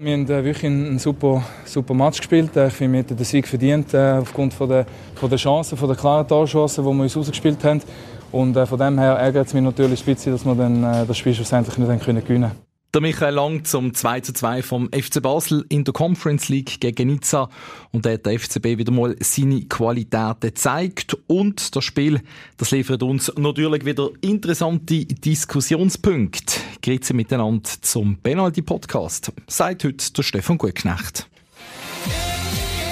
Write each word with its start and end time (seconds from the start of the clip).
Wir 0.00 0.12
haben 0.12 0.30
äh, 0.30 0.44
wirklich 0.44 0.64
einen 0.66 1.00
super, 1.00 1.44
super 1.64 1.92
Match 1.92 2.18
gespielt. 2.18 2.50
Ich 2.54 2.72
finde, 2.72 2.92
wir 2.92 3.02
haben 3.02 3.16
den 3.16 3.24
Sieg 3.24 3.48
verdient 3.48 3.92
äh, 3.94 4.12
aufgrund 4.12 4.54
von 4.54 4.68
der, 4.68 4.86
von 5.16 5.28
der 5.28 5.40
Chancen, 5.40 5.76
von 5.76 5.88
der 5.88 5.96
klaren 5.96 6.28
Torchancen, 6.28 6.84
die 6.84 6.90
wir 6.92 7.02
uns 7.02 7.16
rausgespielt 7.16 7.64
haben. 7.64 7.82
Und 8.30 8.56
äh, 8.56 8.64
von 8.64 8.78
dem 8.78 8.96
her 8.96 9.14
ärgert 9.14 9.48
es 9.48 9.54
mich 9.54 9.62
natürlich 9.64 10.06
ein 10.06 10.14
dass 10.14 10.44
wir 10.44 10.54
dann, 10.54 10.84
äh, 10.84 11.04
das 11.04 11.18
Spiel 11.18 11.34
schlussendlich 11.34 11.76
nicht 11.78 12.00
gewinnen 12.00 12.24
können. 12.24 12.52
Der 12.94 13.00
Michael 13.00 13.34
Lang 13.34 13.64
zum 13.64 13.92
2 13.92 14.20
zu 14.20 14.32
2 14.32 14.62
vom 14.62 14.88
FC 14.92 15.20
Basel 15.20 15.66
in 15.68 15.82
der 15.82 15.92
Conference 15.92 16.48
League 16.48 16.80
gegen 16.80 17.08
Nizza. 17.08 17.48
Und 17.90 18.06
da 18.06 18.12
hat 18.12 18.24
der 18.24 18.38
FCB 18.38 18.78
wieder 18.78 18.92
mal 18.92 19.16
seine 19.18 19.62
Qualitäten 19.62 20.40
gezeigt. 20.40 21.16
Und 21.26 21.74
das 21.74 21.82
Spiel, 21.82 22.20
das 22.56 22.70
liefert 22.70 23.02
uns 23.02 23.32
natürlich 23.36 23.84
wieder 23.84 24.10
interessante 24.20 25.04
Diskussionspunkte. 25.04 26.60
Grüezi 26.82 27.14
miteinander 27.14 27.68
zum 27.80 28.16
Penalty-Podcast. 28.18 29.32
Sagt 29.46 29.84
heute 29.84 30.12
der 30.12 30.22
Stefan 30.22 30.58
Gutknecht. 30.58 31.28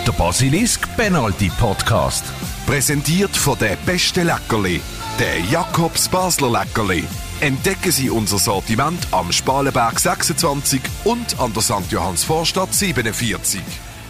Der 0.07 0.13
Basilisk 0.13 0.89
Penalty 0.97 1.51
Podcast. 1.59 2.25
Präsentiert 2.67 3.37
von 3.37 3.59
der 3.59 3.77
beste 3.87 4.23
Leckerli, 4.23 4.81
der 5.19 5.41
Jakobs 5.51 6.09
Basler 6.09 6.51
Leckerli. 6.51 7.05
Entdecken 7.41 7.91
Sie 7.91 8.11
unser 8.11 8.39
Sortiment 8.39 9.07
am 9.11 9.31
Spalenberg 9.33 9.99
26 9.99 10.81
und 11.05 11.39
an 11.39 11.53
der 11.53 11.63
St. 11.63 11.91
Johanns 11.91 12.25
Vorstadt 12.25 12.73
47. 12.73 13.61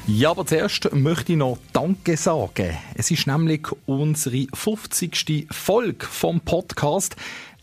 Ja, 0.06 0.30
aber 0.30 0.46
zuerst 0.46 0.92
möchte 0.94 1.32
ich 1.32 1.38
noch 1.38 1.58
Danke 1.72 2.16
sagen. 2.16 2.76
Es 2.94 3.10
ist 3.10 3.26
nämlich 3.26 3.66
unsere 3.86 4.46
50. 4.54 5.48
Folge 5.50 6.06
vom 6.06 6.40
Podcast. 6.40 7.16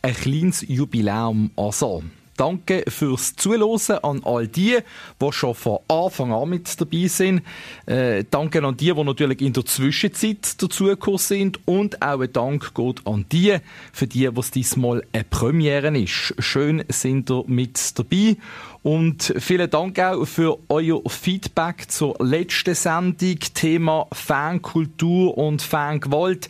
Ein 0.05 0.15
kleines 0.15 0.65
Jubiläum 0.67 1.51
also. 1.55 2.03
Danke 2.35 2.83
fürs 2.89 3.37
Zuhören 3.37 3.99
an 4.03 4.21
all 4.25 4.49
die, 4.49 4.79
die 5.21 5.31
schon 5.31 5.55
von 5.55 5.79
Anfang 5.87 6.33
an 6.33 6.49
mit 6.49 6.81
dabei 6.81 7.07
sind. 7.07 7.41
Äh, 7.85 8.25
danke 8.29 8.61
an 8.65 8.75
die, 8.75 8.93
die 8.93 9.03
natürlich 9.03 9.39
in 9.39 9.53
der 9.53 9.65
Zwischenzeit 9.65 10.61
dazugekommen 10.61 11.19
sind. 11.19 11.59
Und 11.65 12.01
auch 12.01 12.19
ein 12.19 12.33
Dank 12.33 12.73
geht 12.73 13.07
an 13.07 13.25
die, 13.31 13.55
für 13.93 14.07
die, 14.07 14.35
was 14.35 14.51
diesmal 14.51 15.05
eine 15.13 15.23
Premiere 15.23 15.97
ist. 15.97 16.33
Schön 16.37 16.83
sind 16.89 17.29
ihr 17.29 17.43
mit 17.47 17.97
dabei. 17.97 18.35
Und 18.81 19.33
vielen 19.37 19.69
Dank 19.69 19.97
auch 19.99 20.25
für 20.25 20.57
euer 20.67 21.01
Feedback 21.07 21.89
zur 21.89 22.15
letzten 22.19 22.75
Sendung. 22.75 23.39
Thema 23.53 24.07
Fankultur 24.11 25.37
und 25.37 25.61
Fangewalt 25.61 26.49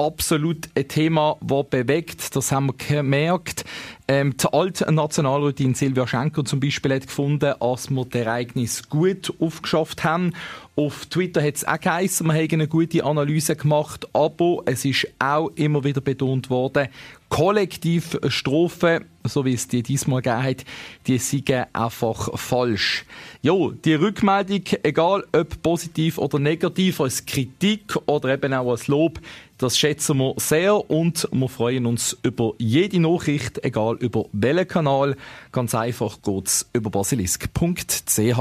absolut 0.00 0.68
ein 0.74 0.88
Thema, 0.88 1.36
das 1.40 1.68
bewegt. 1.68 2.34
Das 2.34 2.50
haben 2.50 2.68
wir 2.68 2.74
gemerkt. 2.74 3.64
Ähm, 4.08 4.36
die 4.36 4.52
alte 4.52 4.90
Nationalrätin 4.90 5.74
Silvia 5.74 6.06
Schenker 6.06 6.44
zum 6.44 6.58
Beispiel 6.58 6.94
hat 6.94 7.06
gefunden, 7.06 7.54
dass 7.60 7.90
wir 7.90 8.04
das 8.06 8.20
Ereignis 8.20 8.88
gut 8.88 9.32
aufgeschafft 9.38 10.02
haben. 10.02 10.32
Auf 10.74 11.06
Twitter 11.06 11.42
hat 11.42 11.56
es 11.56 11.64
auch 11.64 11.78
geheißen, 11.78 12.26
wir 12.26 12.34
haben 12.34 12.48
eine 12.52 12.66
gute 12.66 13.04
Analyse 13.04 13.54
gemacht, 13.54 14.08
aber 14.14 14.62
es 14.64 14.84
ist 14.84 15.06
auch 15.18 15.50
immer 15.54 15.84
wieder 15.84 16.00
betont 16.00 16.48
worden, 16.48 16.88
kollektiv 17.28 18.18
Strophen, 18.28 19.04
so 19.24 19.44
wie 19.44 19.52
es 19.52 19.68
die 19.68 19.82
diesmal 19.82 20.22
gegeben 20.22 20.42
hat, 20.42 20.64
die 21.06 21.18
sind 21.18 21.50
einfach 21.72 22.36
falsch. 22.38 23.04
Jo, 23.42 23.70
die 23.70 23.94
Rückmeldung, 23.94 24.62
egal 24.82 25.24
ob 25.32 25.62
positiv 25.62 26.18
oder 26.18 26.38
negativ, 26.38 27.00
als 27.00 27.26
Kritik 27.26 27.94
oder 28.06 28.30
eben 28.34 28.54
auch 28.54 28.70
als 28.70 28.88
Lob, 28.88 29.20
das 29.60 29.76
schätzen 29.76 30.16
wir 30.16 30.34
sehr 30.38 30.90
und 30.90 31.28
wir 31.32 31.48
freuen 31.48 31.84
uns 31.84 32.16
über 32.22 32.54
jede 32.58 32.98
Nachricht, 32.98 33.62
egal 33.62 33.96
über 33.96 34.24
welchen 34.32 34.68
Kanal. 34.68 35.16
Ganz 35.52 35.74
einfach 35.74 36.22
geht's 36.22 36.68
über 36.72 36.88
basilisk.ch. 36.90 38.40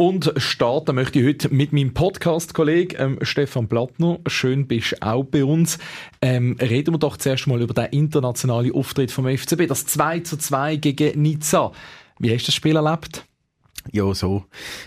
Und 0.00 0.32
starten 0.36 0.94
möchte 0.94 1.18
ich 1.18 1.26
heute 1.26 1.52
mit 1.52 1.72
meinem 1.72 1.92
Podcast-Kollegen 1.92 2.96
ähm, 3.00 3.18
Stefan 3.22 3.66
Plattner. 3.66 4.20
Schön 4.28 4.68
bist 4.68 5.02
auch 5.02 5.24
bei 5.24 5.44
uns. 5.44 5.80
Ähm, 6.22 6.56
reden 6.60 6.94
wir 6.94 6.98
doch 6.98 7.16
zuerst 7.16 7.48
mal 7.48 7.60
über 7.60 7.74
den 7.74 7.86
internationalen 7.86 8.72
Auftritt 8.72 9.10
vom 9.10 9.26
FCB. 9.26 9.66
Das 9.66 9.86
2 9.86 10.20
zu 10.20 10.36
2 10.36 10.76
gegen 10.76 11.20
Nizza. 11.20 11.72
Wie 12.18 12.32
hast 12.32 12.44
du 12.44 12.46
das 12.46 12.54
Spiel 12.54 12.76
erlebt? 12.76 13.24
Ja, 13.92 14.12
so, 14.12 14.44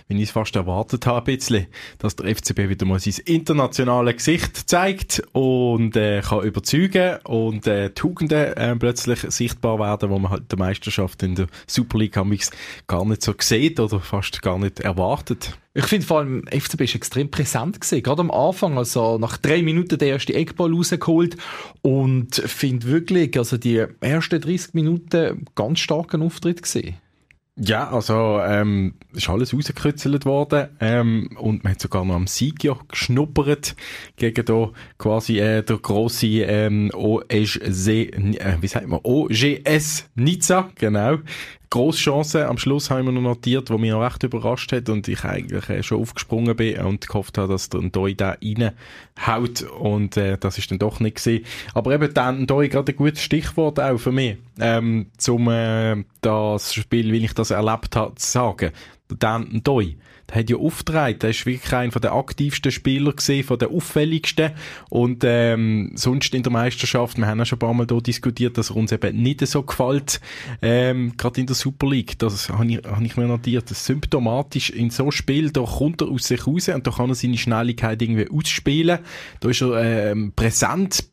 wie 0.08 0.18
ich 0.18 0.24
es 0.24 0.32
fast 0.32 0.56
erwartet 0.56 1.06
habe, 1.08 1.32
ein 1.32 1.38
bisschen, 1.38 1.68
dass 1.98 2.16
der 2.16 2.36
FCB 2.36 2.70
wieder 2.70 2.86
mal 2.86 3.00
sein 3.00 3.16
internationales 3.26 4.18
Gesicht 4.18 4.70
zeigt 4.70 5.24
und 5.32 5.96
äh, 5.96 6.22
kann 6.22 6.44
überzeugen 6.44 7.18
und 7.24 7.66
äh, 7.66 7.90
Tugenden 7.92 8.54
äh, 8.54 8.76
plötzlich 8.76 9.22
sichtbar 9.30 9.80
werden, 9.80 10.10
wo 10.10 10.20
man 10.20 10.32
halt 10.32 10.52
der 10.52 10.60
Meisterschaft 10.60 11.24
in 11.24 11.36
der 11.36 11.48
Super 11.66 11.98
League 11.98 12.14
gar 12.88 13.06
nicht 13.06 13.24
so 13.24 13.34
sieht 13.40 13.80
oder 13.80 14.00
fast 14.00 14.42
gar 14.42 14.60
nicht 14.60 14.82
erwartet. 14.82 15.58
Ich 15.74 15.86
finde 15.86 16.06
vor 16.06 16.20
allem, 16.20 16.46
FCB 16.48 16.82
ist 16.82 16.96
extrem 16.96 17.32
präsent 17.32 17.80
gewesen. 17.80 18.04
Gerade 18.04 18.22
am 18.22 18.30
Anfang, 18.30 18.78
also 18.78 19.18
nach 19.18 19.38
drei 19.38 19.64
Minuten 19.64 19.98
der 19.98 20.10
erste 20.10 20.34
Eckball 20.34 20.72
rausgeholt 20.72 21.38
und 21.82 22.36
finde 22.36 22.88
wirklich, 22.88 23.36
also 23.38 23.58
die 23.58 23.86
ersten 24.02 24.42
30 24.42 24.74
Minuten 24.74 25.46
ganz 25.56 25.80
starken 25.80 26.22
Auftritt 26.22 26.62
gesehen. 26.62 26.98
Ja, 27.58 27.90
also 27.90 28.40
ähm, 28.40 28.94
ist 29.14 29.30
alles 29.30 29.54
rausgekritzelt 29.54 30.26
worden 30.26 30.70
ähm, 30.80 31.30
und 31.38 31.66
man 31.66 31.74
hat 31.74 31.82
sogar 31.82 32.06
noch 32.06 32.16
am 32.16 32.26
Sieg 32.26 32.64
ja 32.64 32.78
geschnuppert 32.88 33.76
gegen 34.16 34.46
da 34.46 34.72
quasi 34.98 35.40
äh, 35.40 35.62
der 35.62 35.78
grosse 35.78 36.28
ähm, 36.28 36.92
OSG, 36.94 37.88
äh, 37.88 38.58
wie 38.62 38.68
sagt 38.68 38.88
man, 38.88 39.02
OGS 39.04 40.10
Nizza, 40.16 40.70
genau. 40.76 41.18
Grosse 41.72 42.00
Chance 42.00 42.50
am 42.50 42.58
Schluss 42.58 42.90
haben 42.90 43.06
wir 43.06 43.14
noch 43.14 43.22
notiert, 43.22 43.70
wo 43.70 43.78
mich 43.78 43.94
auch 43.94 44.04
recht 44.04 44.24
überrascht 44.24 44.74
hat 44.74 44.90
und 44.90 45.08
ich 45.08 45.24
eigentlich 45.24 45.70
äh, 45.70 45.82
schon 45.82 46.02
aufgesprungen 46.02 46.54
bin 46.54 46.78
und 46.82 47.08
gehofft 47.08 47.38
habe, 47.38 47.48
dass 47.48 47.70
der 47.70 47.80
Ndoi 47.80 48.14
da 48.14 48.36
reinhaut 48.44 49.62
und 49.80 50.18
äh, 50.18 50.38
das 50.38 50.58
ist 50.58 50.70
dann 50.70 50.80
doch 50.80 51.00
nicht 51.00 51.16
gesehen. 51.16 51.46
Aber 51.74 51.94
eben 51.94 52.14
dann 52.14 52.42
Ndoi 52.42 52.68
gerade 52.68 52.92
ein 52.92 52.98
gutes 52.98 53.22
Stichwort 53.22 53.80
auch 53.80 53.98
für 53.98 54.12
mich, 54.12 54.36
ähm, 54.60 55.12
zum 55.16 55.48
äh, 55.48 56.04
das 56.20 56.74
Spiel, 56.74 57.14
wie 57.14 57.24
ich 57.24 57.34
das 57.34 57.52
erlebt 57.52 57.96
habe, 57.96 58.16
zu 58.16 58.30
sagen. 58.30 58.72
Dan 59.18 59.48
Ndoi 59.52 59.96
der 60.32 60.40
hat 60.40 60.50
ja 60.50 60.58
aufgetragen. 60.58 61.20
Der 61.20 61.30
ist 61.32 61.46
wirklich 61.46 61.74
einer 61.74 61.92
der 61.92 62.14
aktivsten 62.14 62.72
Spieler 62.72 63.14
gesehen, 63.14 63.44
von 63.44 63.60
der 63.60 63.70
auffälligsten. 63.70 64.52
Und 64.90 65.24
ähm, 65.26 65.92
sonst 65.96 66.34
in 66.34 66.44
der 66.44 66.52
Meisterschaft, 66.52 67.18
wir 67.18 67.28
haben 67.28 67.40
ja 67.40 67.46
schon 67.46 67.58
ein 67.58 67.60
paar 67.60 67.74
Mal 67.74 67.88
hier 67.90 68.02
diskutiert, 68.02 68.58
dass 68.58 68.70
er 68.70 68.78
uns 68.78 68.92
eben 68.92 69.22
nicht 69.22 69.46
so 69.46 69.64
gefällt, 69.64 70.22
ähm, 70.62 71.14
gerade 71.18 71.42
in 71.42 71.48
der 71.48 71.56
Super 71.56 71.90
League. 71.90 72.18
Das 72.20 72.50
habe 72.50 72.66
ich, 72.66 72.78
hab 72.78 73.02
ich 73.02 73.18
mir 73.18 73.28
notiert. 73.28 73.70
Das 73.70 73.86
symptomatisch 73.86 74.70
in 74.70 74.90
so 74.90 75.12
Spiel, 75.12 75.52
da 75.52 75.62
kommt 75.62 76.02
er 76.02 76.08
aus 76.08 76.24
sich 76.24 76.48
raus 76.48 76.70
und 76.70 76.88
da 76.88 76.92
kann 76.92 77.10
er 77.10 77.16
seine 77.16 77.38
Schnelligkeit 77.38 78.02
irgendwie 78.02 78.30
ausspielen. 78.30 79.00
Da 79.40 79.50
ist 79.50 79.62
er 79.62 80.12
ähm, 80.12 80.34
präsent 80.36 81.04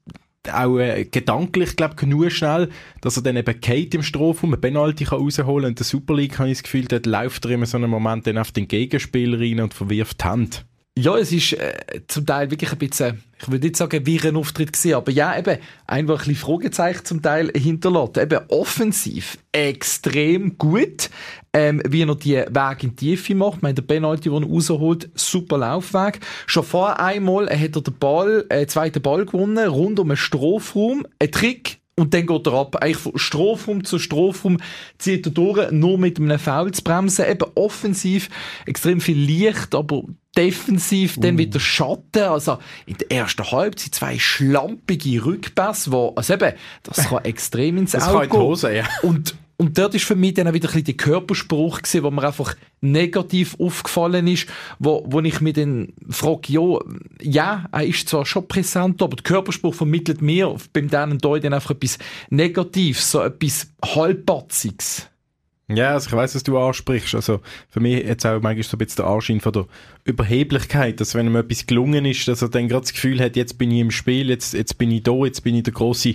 auch 0.51 0.79
äh, 0.79 1.05
gedanklich, 1.05 1.77
glaube 1.77 1.97
genug 1.97 2.31
schnell, 2.33 2.69
dass 3.01 3.17
er 3.17 3.23
dann 3.23 3.37
eben 3.37 3.61
Kate 3.61 3.97
im 3.97 4.03
Strafraum 4.03 4.51
eine 4.51 4.57
Penalty 4.57 5.05
kann 5.05 5.21
rausholen 5.21 5.63
kann. 5.63 5.71
In 5.71 5.75
der 5.75 5.85
Super 5.85 6.15
League 6.15 6.39
habe 6.39 6.49
ich 6.51 6.59
das 6.59 6.63
Gefühl, 6.63 6.87
dort 6.87 7.07
läuft 7.07 7.45
er 7.45 7.53
immer 7.53 7.67
so 7.67 7.77
einen 7.77 7.91
Moment 7.91 8.27
dann 8.27 8.39
auf 8.39 8.53
den 8.53 8.69
Gegenspieler 8.69 9.39
rein 9.39 9.61
und 9.61 9.75
verwirft 9.75 10.21
die 10.23 10.25
Hand. 10.25 10.65
Ja, 10.99 11.17
es 11.17 11.31
ist 11.31 11.53
äh, 11.53 12.01
zum 12.09 12.27
Teil 12.27 12.51
wirklich 12.51 12.73
ein 12.73 12.79
bisschen, 12.79 13.23
ich 13.41 13.49
würde 13.49 13.67
nicht 13.67 13.77
sagen, 13.77 14.05
wie 14.05 14.21
ein 14.21 14.35
Auftritt 14.35 14.73
gewesen, 14.73 14.95
aber 14.95 15.13
ja, 15.13 15.39
eben, 15.39 15.59
einfach 15.87 16.15
ein 16.15 16.19
bisschen 16.19 16.35
Fragezeichen 16.35 17.05
zum 17.05 17.23
Teil 17.23 17.53
hinterlässt. 17.55 18.19
Eben 18.19 18.41
offensiv 18.49 19.39
extrem 19.53 20.59
gut, 20.59 21.09
ähm, 21.53 21.83
wie 21.89 22.03
er 22.03 22.15
die 22.15 22.37
Weg 22.37 22.85
in 22.85 22.91
die 22.91 23.17
Tiefe 23.17 23.35
macht. 23.35 23.63
Man 23.63 23.75
der 23.75 23.83
Penalty, 23.83 24.29
den 24.31 24.43
er 24.43 24.49
rausholt, 24.49 25.11
super 25.15 25.59
Laufweg. 25.59 26.21
Schon 26.47 26.65
vor 26.65 26.99
einmal 27.01 27.49
hat 27.49 27.77
er 27.77 27.83
den 27.83 27.99
Ball, 27.99 28.45
äh, 28.49 28.67
zweiten 28.67 29.03
Ball 29.03 29.25
gewonnen, 29.25 29.69
rund 29.69 29.99
um 29.99 30.11
einen 30.11 30.17
Strafraum. 30.17 31.06
Ein 31.19 31.33
Trick, 31.33 31.79
und 31.99 32.15
dann 32.15 32.27
geht 32.27 32.47
er 32.47 32.53
ab. 32.55 32.77
Eigentlich 32.77 32.97
von 32.97 33.19
Strafraum 33.19 33.85
zu 33.85 33.99
Strafraum 33.99 34.59
zieht 34.99 35.27
er 35.27 35.33
durch, 35.33 35.71
nur 35.73 35.99
mit 35.99 36.19
einem 36.19 36.39
Foul 36.39 36.73
zu 36.73 36.83
bremsen. 36.83 37.27
Eben 37.29 37.51
offensiv 37.56 38.31
extrem 38.67 39.01
viel 39.01 39.19
Licht, 39.19 39.75
aber 39.75 40.05
defensiv 40.37 41.17
uh. 41.17 41.21
dann 41.21 41.39
wieder 41.39 41.59
Schatten. 41.59 42.23
Also 42.23 42.59
in 42.87 42.97
der 42.99 43.11
ersten 43.11 43.51
Halbzeit 43.51 43.94
zwei 43.94 44.19
schlampige 44.19 45.25
Rückpässe, 45.25 45.91
wo, 45.91 46.12
also 46.15 46.35
eben, 46.35 46.53
das 46.85 46.97
kann 47.09 47.25
extrem 47.25 47.79
ins 47.79 47.94
Auge 47.97 48.05
das 48.05 48.12
kann 48.12 48.23
in 48.23 48.31
die 48.31 48.37
Hose, 48.37 48.77
ja. 48.77 48.85
Und 49.03 49.35
und 49.60 49.76
dort 49.76 49.94
ist 49.94 50.05
für 50.05 50.14
mich 50.14 50.34
dann 50.34 50.46
auch 50.46 50.52
wieder 50.52 50.69
ein 50.69 50.72
bisschen 50.72 50.84
der 50.84 50.94
Körperspruch 50.94 51.82
gewesen, 51.82 52.05
wo 52.05 52.12
mir 52.12 52.25
einfach 52.25 52.55
negativ 52.81 53.56
aufgefallen 53.58 54.28
ist, 54.28 54.46
wo, 54.78 55.05
wo 55.05 55.19
ich 55.20 55.40
mir 55.40 55.52
dann 55.52 55.93
frage, 56.08 56.52
ja, 56.52 56.78
ja, 57.20 57.69
er 57.72 57.84
ist 57.84 58.08
zwar 58.08 58.25
schon 58.25 58.46
präsent, 58.46 59.02
aber 59.02 59.16
der 59.16 59.25
Körperspruch 59.25 59.75
vermittelt 59.75 60.22
mir 60.22 60.55
beim 60.72 60.88
denen 60.88 61.19
da 61.19 61.38
dann 61.38 61.55
einfach 61.55 61.72
etwas 61.72 61.99
Negatives, 62.31 63.10
so 63.10 63.20
etwas 63.20 63.72
Halbpatziges. 63.84 65.08
Ja, 65.70 65.93
also 65.93 66.09
ich 66.09 66.17
weiß, 66.17 66.35
was 66.35 66.43
du 66.43 66.59
ansprichst. 66.59 67.15
Also 67.15 67.41
für 67.69 67.81
mich 67.81 68.03
jetzt 68.03 68.25
auch 68.25 68.41
manchmal 68.41 68.62
so 68.62 68.76
ein 68.76 68.79
bisschen 68.79 69.05
der 69.05 69.12
Anschein 69.12 69.41
von 69.41 69.53
der 69.53 69.67
Überheblichkeit, 70.05 70.99
dass 70.99 71.15
wenn 71.15 71.26
ihm 71.26 71.37
etwas 71.37 71.67
gelungen 71.67 72.06
ist, 72.06 72.26
dass 72.26 72.41
er 72.41 72.49
dann 72.49 72.69
gerade 72.69 72.82
das 72.82 72.94
Gefühl 72.94 73.20
hat, 73.20 73.37
jetzt 73.37 73.59
bin 73.59 73.70
ich 73.70 73.81
im 73.81 73.91
Spiel, 73.91 74.31
jetzt, 74.31 74.55
jetzt 74.55 74.79
bin 74.79 74.91
ich 74.91 75.03
da, 75.03 75.12
jetzt 75.25 75.43
bin 75.43 75.55
ich 75.55 75.65
der 75.65 75.75
große 75.75 76.15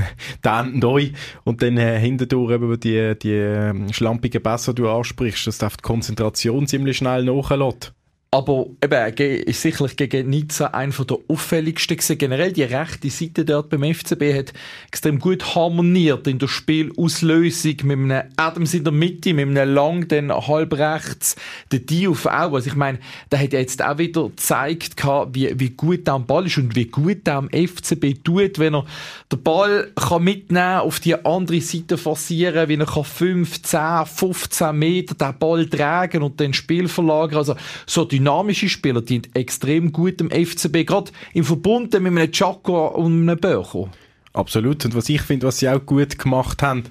neu 0.72 1.10
und 1.44 1.60
dann 1.60 1.76
äh, 1.76 1.98
hintendurch 1.98 2.52
eben 2.52 2.80
die, 2.80 3.14
die 3.18 3.32
äh, 3.32 3.92
schlampigen 3.92 4.42
die 4.42 4.74
du 4.74 4.88
ansprichst, 4.88 5.46
dass 5.46 5.58
die 5.58 5.82
Konzentration 5.82 6.66
ziemlich 6.66 6.96
schnell 6.96 7.24
nachlässt. 7.24 7.93
Aber 8.34 8.66
eben, 8.82 9.44
ist 9.44 9.62
sicherlich 9.62 9.94
gegen 9.94 10.28
Nizza 10.28 10.66
einer 10.66 11.04
der 11.04 11.18
auffälligsten 11.28 11.96
gewesen. 11.96 12.18
Generell 12.18 12.52
die 12.52 12.64
rechte 12.64 13.08
Seite 13.08 13.44
dort 13.44 13.70
beim 13.70 13.84
FCB 13.84 14.36
hat 14.36 14.52
extrem 14.88 15.20
gut 15.20 15.54
harmoniert 15.54 16.26
in 16.26 16.40
der 16.40 16.48
Spielauslösung 16.48 17.76
mit 17.84 17.96
einem 17.96 18.22
Adams 18.36 18.74
in 18.74 18.82
der 18.82 18.92
Mitte, 18.92 19.34
mit 19.34 19.46
einem 19.46 19.72
Lang 19.72 20.08
dann 20.08 20.32
halb 20.32 20.72
rechts, 20.72 21.36
der 21.70 21.78
Diouf 21.78 22.26
auch. 22.26 22.54
Also 22.54 22.66
ich 22.66 22.74
meine, 22.74 22.98
der 23.30 23.38
hat 23.38 23.52
ja 23.52 23.60
jetzt 23.60 23.80
auch 23.80 23.98
wieder 23.98 24.28
gezeigt, 24.30 24.96
wie, 25.32 25.56
wie 25.60 25.70
gut 25.70 26.08
er 26.08 26.14
am 26.14 26.26
Ball 26.26 26.46
ist 26.46 26.58
und 26.58 26.74
wie 26.74 26.86
gut 26.86 27.28
er 27.28 27.36
am 27.36 27.48
FCB 27.50 28.24
tut, 28.24 28.58
wenn 28.58 28.74
er 28.74 28.84
den 29.30 29.44
Ball 29.44 29.92
kann 29.94 30.24
mitnehmen 30.24 30.80
auf 30.80 30.98
die 30.98 31.24
andere 31.24 31.60
Seite 31.60 31.96
forcieren, 31.96 32.68
wie 32.68 32.78
er 32.78 32.86
kann 32.86 33.04
5, 33.04 33.62
10, 33.62 34.06
15 34.06 34.76
Meter 34.76 35.14
den 35.14 35.38
Ball 35.38 35.66
tragen 35.66 36.24
und 36.24 36.40
dann 36.40 36.52
Spiel 36.52 36.88
verlagern. 36.88 37.38
Also 37.38 37.54
so 37.86 38.04
die 38.04 38.23
dynamische 38.24 38.68
Spieler, 38.68 39.02
die 39.02 39.22
extrem 39.34 39.92
gut 39.92 40.20
im 40.20 40.30
FCB, 40.30 40.86
gerade 40.86 41.10
im 41.34 41.44
Verbund 41.44 41.92
mit 41.92 42.06
einem 42.06 42.32
Chaco 42.32 42.88
und 42.88 43.28
einem 43.28 43.38
Böcher. 43.38 43.90
Absolut. 44.32 44.84
Und 44.84 44.94
was 44.96 45.08
ich 45.08 45.22
finde, 45.22 45.46
was 45.46 45.58
sie 45.58 45.68
auch 45.68 45.84
gut 45.84 46.18
gemacht 46.18 46.62
haben, 46.62 46.84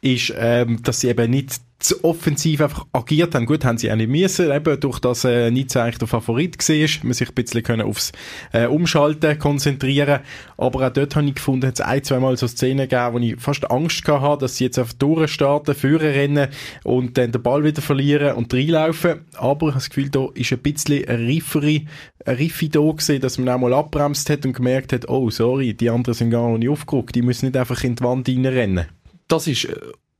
ist, 0.00 0.32
ähm, 0.36 0.82
dass 0.82 1.00
sie 1.00 1.08
eben 1.08 1.30
nicht 1.30 1.60
zu 1.86 2.02
offensiv 2.02 2.60
einfach 2.60 2.84
agiert 2.92 3.34
haben. 3.34 3.46
Gut, 3.46 3.64
haben 3.64 3.78
sie 3.78 3.92
auch 3.92 3.96
nicht 3.96 4.10
müssen, 4.10 4.50
eben 4.50 4.80
durch 4.80 4.98
das 4.98 5.24
äh, 5.24 5.52
Nizza 5.52 5.84
eigentlich 5.84 5.98
der 5.98 6.08
Favorit 6.08 6.56
war, 6.58 7.04
man 7.04 7.12
sich 7.12 7.28
ein 7.28 7.34
bisschen 7.34 7.62
können 7.62 7.86
aufs 7.86 8.10
äh, 8.52 8.66
Umschalten 8.66 9.38
konzentrieren. 9.38 10.20
Aber 10.56 10.84
auch 10.84 10.92
dort 10.92 11.14
habe 11.14 11.26
ich 11.26 11.36
gefunden, 11.36 11.68
hat 11.68 11.74
es 11.74 11.80
ein, 11.80 12.02
zwei 12.02 12.18
Mal 12.18 12.36
so 12.36 12.48
Szenen 12.48 12.88
gegeben, 12.88 13.12
wo 13.12 13.18
ich 13.18 13.40
fast 13.40 13.70
Angst 13.70 14.06
hatte, 14.08 14.40
dass 14.40 14.56
sie 14.56 14.64
jetzt 14.64 14.80
auf 14.80 14.94
durchstarten, 14.94 15.76
führen 15.76 16.10
rennen 16.10 16.48
und 16.82 17.16
dann 17.18 17.30
den 17.30 17.42
Ball 17.42 17.62
wieder 17.62 17.82
verlieren 17.82 18.34
und 18.34 18.52
reinlaufen. 18.52 19.20
Aber 19.36 19.68
ich 19.68 19.74
habe 19.74 19.80
das 19.80 19.88
Gefühl, 19.88 20.10
da 20.10 20.26
ist 20.34 20.52
ein 20.52 20.58
bisschen 20.58 21.06
eine 21.06 21.18
riffere, 21.20 21.82
eine 22.24 22.38
Riffe 22.38 22.68
da 22.68 22.80
gewesen, 22.80 23.20
dass 23.20 23.38
man 23.38 23.48
auch 23.48 23.60
mal 23.60 23.74
abbremst 23.74 24.28
hat 24.28 24.44
und 24.44 24.54
gemerkt 24.54 24.92
hat, 24.92 25.08
oh, 25.08 25.30
sorry, 25.30 25.72
die 25.74 25.90
anderen 25.90 26.14
sind 26.14 26.30
gar 26.30 26.50
noch 26.50 26.58
nicht 26.58 26.68
aufgerückt, 26.68 27.14
die 27.14 27.22
müssen 27.22 27.46
nicht 27.46 27.56
einfach 27.56 27.84
in 27.84 27.94
die 27.94 28.02
Wand 28.02 28.28
reinrennen. 28.28 28.86
Das 29.28 29.46
ist 29.46 29.66
äh, 29.66 29.76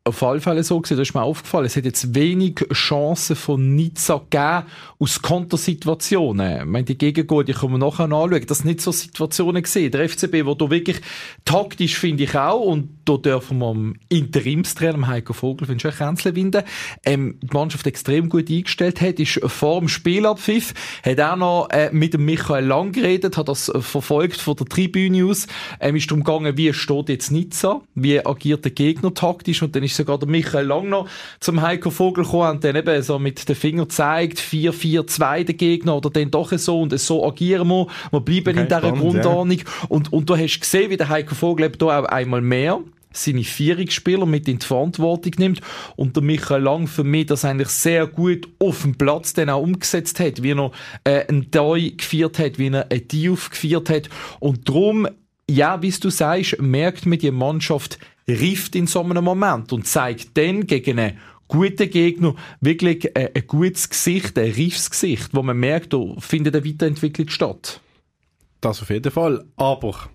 auf 0.07 0.23
alle 0.23 0.41
Fälle 0.41 0.63
so 0.63 0.81
gewesen, 0.81 0.99
das 0.99 1.09
ist 1.09 1.15
mir 1.15 1.23
aufgefallen. 1.23 1.67
Es 1.67 1.77
hat 1.77 1.85
jetzt 1.85 2.15
wenig 2.15 2.65
Chancen 2.73 3.37
von 3.37 3.75
Nizza 3.75 4.19
gegeben 4.31 4.65
aus 4.99 5.21
Kontersituationen. 5.21 6.61
Ich 6.61 6.65
meine, 6.65 6.85
die 6.85 6.97
Gegengol, 6.97 7.45
die 7.45 7.53
können 7.53 7.73
wir 7.73 7.79
nachher 7.79 8.05
anschauen. 8.05 8.47
Das 8.47 8.59
sind 8.59 8.67
nicht 8.67 8.81
so 8.81 8.93
Situationen 8.93 9.63
gesehen. 9.63 9.91
Der 9.91 10.09
FCB, 10.09 10.45
wo 10.45 10.55
da 10.55 10.71
wirklich 10.71 11.01
taktisch, 11.45 11.99
finde 11.99 12.25
ich 12.25 12.35
auch, 12.37 12.61
und 12.61 12.89
da 13.05 13.17
dürfen 13.17 13.59
wir 13.59 13.67
am 13.67 13.95
Interimstrainer, 14.09 15.07
Heiko 15.07 15.33
Vogel, 15.33 15.67
finde 15.67 15.89
ich 15.89 15.95
Kränzle 15.95 16.35
winden, 16.35 16.63
ähm, 17.05 17.39
die 17.43 17.55
Mannschaft 17.55 17.87
extrem 17.87 18.29
gut 18.29 18.51
eingestellt 18.51 19.01
hat, 19.01 19.19
ist 19.19 19.41
vor 19.47 19.81
dem 19.81 19.89
Spielabpfiff, 19.89 20.75
hat 21.05 21.21
auch 21.21 21.37
noch 21.37 21.69
äh, 21.71 21.91
mit 21.93 22.15
dem 22.15 22.25
Michael 22.25 22.65
Lang 22.65 22.93
geredet, 22.93 23.37
hat 23.37 23.49
das 23.49 23.71
verfolgt 23.81 24.41
von 24.41 24.57
der 24.57 24.67
Tribüne 24.67 25.25
aus, 25.25 25.47
ähm, 25.81 25.97
ist 25.97 26.11
darum 26.11 26.25
gegangen, 26.25 26.57
wie 26.57 26.73
steht 26.73 27.09
jetzt 27.09 27.31
Nizza, 27.31 27.81
wie 27.95 28.25
agiert 28.25 28.65
der 28.65 28.73
Gegner 28.73 29.13
taktisch, 29.15 29.63
und 29.63 29.75
dann 29.77 29.83
ist 29.83 29.96
sogar 29.97 30.19
der 30.19 30.29
Michael 30.29 30.67
Lang 30.67 30.89
noch 30.89 31.09
zum 31.41 31.63
Heiko 31.63 31.91
Vogel 31.91 32.25
gekommen 32.25 32.51
und 32.51 32.65
dann 32.65 32.77
eben 32.77 33.03
so 33.03 33.19
mit 33.19 33.49
den 33.49 33.57
Finger 33.57 33.89
zeigt, 33.89 34.39
4-4-2 34.39 35.45
der 35.45 35.55
Gegner 35.55 35.97
oder 35.97 36.11
dann 36.11 36.31
doch 36.31 36.53
so 36.57 36.81
und 36.81 36.99
so 36.99 37.27
agieren 37.27 37.69
wir, 37.69 37.87
wir 38.11 38.21
bleiben 38.21 38.51
okay, 38.51 38.61
in 38.61 38.67
dieser 38.67 38.79
spannend, 38.79 39.01
Grundordnung. 39.01 39.59
Ja. 39.59 39.65
und, 39.89 40.13
und 40.13 40.31
du 40.31 40.37
hast 40.37 40.61
gesehen, 40.61 40.91
wie 40.91 40.97
der 40.97 41.09
Heiko 41.09 41.35
Vogel 41.35 41.67
eben 41.67 41.79
da 41.79 42.01
auch 42.01 42.05
einmal 42.05 42.41
mehr 42.41 42.81
seine 43.13 43.45
Vierungsspieler 43.45 44.27
mit 44.27 44.47
in 44.47 44.59
die 44.59 44.67
Verantwortung 44.67 45.33
nimmt 45.39 45.61
und 45.97 46.17
der 46.17 46.23
Michael 46.23 46.63
Lang 46.63 46.87
für 46.87 47.05
mich 47.05 47.27
das 47.27 47.45
eigentlich 47.45 47.69
sehr 47.69 48.07
gut 48.07 48.47
auf 48.59 48.83
dem 48.83 48.97
Platz 48.97 49.33
dann 49.33 49.49
auch 49.49 49.63
umgesetzt 49.63 50.21
hat, 50.21 50.43
wie 50.43 50.53
er 50.53 50.71
äh, 51.05 51.27
einen 51.27 51.51
Doi 51.51 51.93
geführt 51.97 52.39
hat, 52.39 52.59
wie 52.59 52.69
er 52.69 52.91
einen 52.91 53.09
Diouf 53.09 53.51
geführt 53.51 53.89
hat. 53.89 54.11
Und 54.39 54.69
darum 54.69 55.09
ja, 55.49 55.81
wie 55.83 55.91
du 55.91 56.11
sagst, 56.11 56.61
merkt 56.61 57.07
man 57.07 57.19
die 57.19 57.31
Mannschaft 57.31 57.99
rift 58.29 58.75
in 58.75 58.87
so 58.87 59.03
einem 59.03 59.25
Moment 59.25 59.73
und 59.73 59.87
zeigt 59.87 60.37
dann 60.37 60.67
gegen 60.67 60.99
einen 60.99 61.19
guten 61.49 61.89
Gegner 61.91 62.35
wirklich 62.61 63.17
ein, 63.17 63.29
ein 63.35 63.47
gutes 63.47 63.89
Gesicht, 63.89 64.39
ein 64.39 64.51
reifes 64.51 64.91
Gesicht, 64.91 65.31
wo 65.33 65.43
man 65.43 65.57
merkt, 65.57 65.93
da 65.93 65.99
findet 66.19 66.57
eine 66.57 66.65
Weiterentwicklung 66.65 67.29
statt. 67.29 67.81
Das 68.61 68.83
auf 68.83 68.91
jeden 68.91 69.13
Fall. 69.13 69.45
Aber 69.57 70.09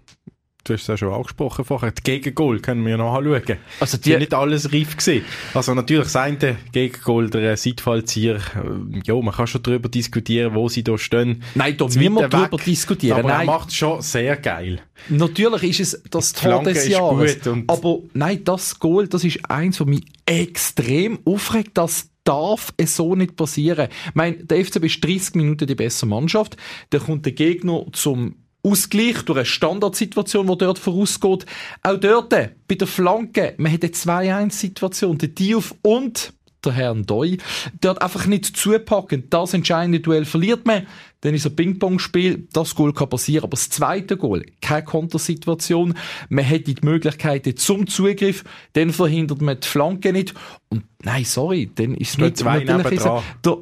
du 0.63 0.73
hast 0.73 0.81
es 0.81 0.87
ja 0.87 0.97
schon 0.97 1.13
angesprochen 1.13 1.65
vorher, 1.65 1.91
die 1.91 2.03
Gegengol 2.03 2.59
können 2.59 2.85
wir 2.85 2.97
noch 2.97 3.15
anschauen. 3.15 3.57
Also 3.79 3.97
die... 3.97 4.11
Ist 4.11 4.19
nicht 4.19 4.33
alles 4.33 4.71
reif 4.71 4.97
gewesen. 4.97 5.25
Also 5.53 5.73
natürlich 5.73 6.03
das 6.03 6.15
eine 6.15 6.57
Gegengol, 6.71 7.29
der 7.29 7.57
Seitfallzieher, 7.57 8.35
äh, 8.35 9.01
ja, 9.03 9.15
man 9.15 9.33
kann 9.33 9.47
schon 9.47 9.63
darüber 9.63 9.89
diskutieren, 9.89 10.53
wo 10.53 10.69
sie 10.69 10.83
da 10.83 10.97
stehen. 10.97 11.43
Nein, 11.55 11.77
da 11.77 11.85
müssen 11.85 11.99
wir 12.01 12.29
darüber 12.29 12.57
diskutieren. 12.57 13.19
Aber 13.19 13.29
nein. 13.29 13.41
er 13.41 13.45
macht 13.45 13.69
es 13.69 13.75
schon 13.75 14.01
sehr 14.01 14.37
geil. 14.37 14.81
Natürlich 15.09 15.63
ist 15.63 15.79
es 15.79 16.03
das 16.09 16.33
Tor 16.33 16.63
des 16.63 16.87
Jahres. 16.87 17.39
aber 17.67 17.99
nein, 18.13 18.43
das 18.43 18.79
Goal, 18.79 19.07
das 19.07 19.23
ist 19.23 19.39
eins, 19.49 19.79
was 19.79 19.87
mich 19.87 20.03
extrem 20.25 21.19
aufregt, 21.25 21.71
das 21.73 22.11
darf 22.23 22.71
es 22.77 22.95
so 22.95 23.15
nicht 23.15 23.35
passieren. 23.35 23.89
Ich 24.09 24.15
meine, 24.15 24.37
der 24.37 24.63
FCB 24.63 24.85
ist 24.85 25.03
30 25.03 25.35
Minuten 25.35 25.67
die 25.67 25.75
bessere 25.75 26.07
Mannschaft. 26.07 26.55
Da 26.91 26.99
kommt 26.99 27.25
der 27.25 27.33
Gegner 27.33 27.85
zum 27.93 28.35
Ausgleich 28.63 29.23
durch 29.23 29.39
eine 29.39 29.45
Standardsituation, 29.45 30.47
die 30.47 30.57
dort 30.57 30.79
vorausgeht. 30.79 31.45
Auch 31.83 31.97
dort, 31.97 32.29
bei 32.29 32.75
der 32.75 32.87
Flanke, 32.87 33.55
man 33.57 33.71
hat 33.71 33.83
eine 33.83 33.91
2-1-Situation. 33.91 35.17
Der 35.17 35.29
Diouf 35.29 35.75
und 35.81 36.33
der 36.63 36.73
Herr 36.73 36.93
Doi, 36.93 37.37
dort 37.81 38.01
einfach 38.01 38.27
nicht 38.27 38.55
zupacken. 38.55 39.23
Das 39.29 39.53
entscheidende 39.53 39.99
Duell 39.99 40.25
verliert 40.25 40.65
man. 40.65 40.85
Dann 41.21 41.33
ist 41.33 41.45
ein 41.45 41.55
Ping-Pong-Spiel. 41.55 42.47
Das 42.53 42.75
Goal 42.75 42.93
kann 42.93 43.09
passieren. 43.09 43.43
Aber 43.43 43.51
das 43.51 43.69
zweite 43.69 44.17
Goal, 44.17 44.45
keine 44.61 44.83
Kontersituation. 44.83 45.95
Man 46.29 46.45
hätte 46.45 46.73
die 46.73 46.85
Möglichkeiten 46.85 47.57
zum 47.57 47.87
Zugriff. 47.87 48.43
Dann 48.73 48.91
verhindert 48.91 49.41
man 49.41 49.59
die 49.59 49.67
Flanke 49.67 50.13
nicht. 50.13 50.33
Und 50.69 50.83
nein, 51.03 51.25
sorry, 51.25 51.71
dann 51.73 51.95
ist 51.95 52.11
es 52.11 52.17
nicht 52.17 52.37
zwei 52.37 52.63
natürlich. 52.63 53.01
Der 53.43 53.57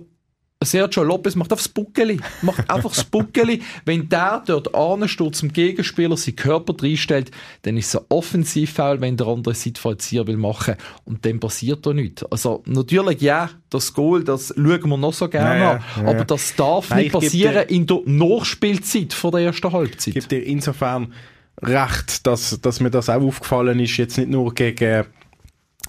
Sergio 0.62 1.04
Lopez 1.04 1.36
macht 1.36 1.54
das 1.54 1.70
Buckeli. 1.70 2.20
Macht 2.42 2.70
einfach 2.70 2.94
das 2.94 3.06
Buckeli. 3.06 3.62
Wenn 3.86 4.10
der 4.10 4.44
dort 4.46 4.76
ansteht 4.76 5.34
zum 5.34 5.54
Gegenspieler, 5.54 6.18
seinen 6.18 6.36
Körper 6.36 6.76
reinstellt, 6.84 7.32
dann 7.62 7.78
ist 7.78 7.88
es 7.88 7.96
ein 7.96 8.06
Offensivfoul, 8.10 9.00
wenn 9.00 9.16
der 9.16 9.28
andere 9.28 9.56
Seitfallzieher 9.56 10.28
will 10.28 10.36
machen. 10.36 10.76
Und 11.06 11.26
dann 11.26 11.40
passiert 11.40 11.86
da 11.86 11.94
nichts. 11.94 12.26
Also, 12.26 12.62
natürlich, 12.66 13.22
ja, 13.22 13.50
das 13.70 13.94
Goal, 13.94 14.26
das 14.26 14.54
schauen 14.54 14.90
wir 14.90 14.98
noch 14.98 15.14
so 15.14 15.30
gerne 15.30 15.60
ja, 15.62 15.72
an. 15.96 16.06
Aber 16.06 16.26
das 16.26 16.54
darf 16.58 16.90
Nein, 16.90 17.04
nicht 17.04 17.14
passieren 17.14 17.66
in 17.70 17.88
der 17.88 18.02
Nachspielzeit 18.04 19.14
von 19.14 19.32
der 19.32 19.42
ersten 19.42 19.72
Halbzeit. 19.72 20.08
Ich 20.08 20.14
gebe 20.16 20.28
dir 20.28 20.44
insofern 20.46 21.14
recht, 21.62 22.28
dass, 22.28 22.60
dass 22.60 22.82
mir 22.82 22.90
das 22.90 23.10
auch 23.10 23.22
aufgefallen 23.22 23.80
ist, 23.80 23.96
jetzt 23.96 24.18
nicht 24.18 24.30
nur 24.30 24.54
gegen 24.54 25.06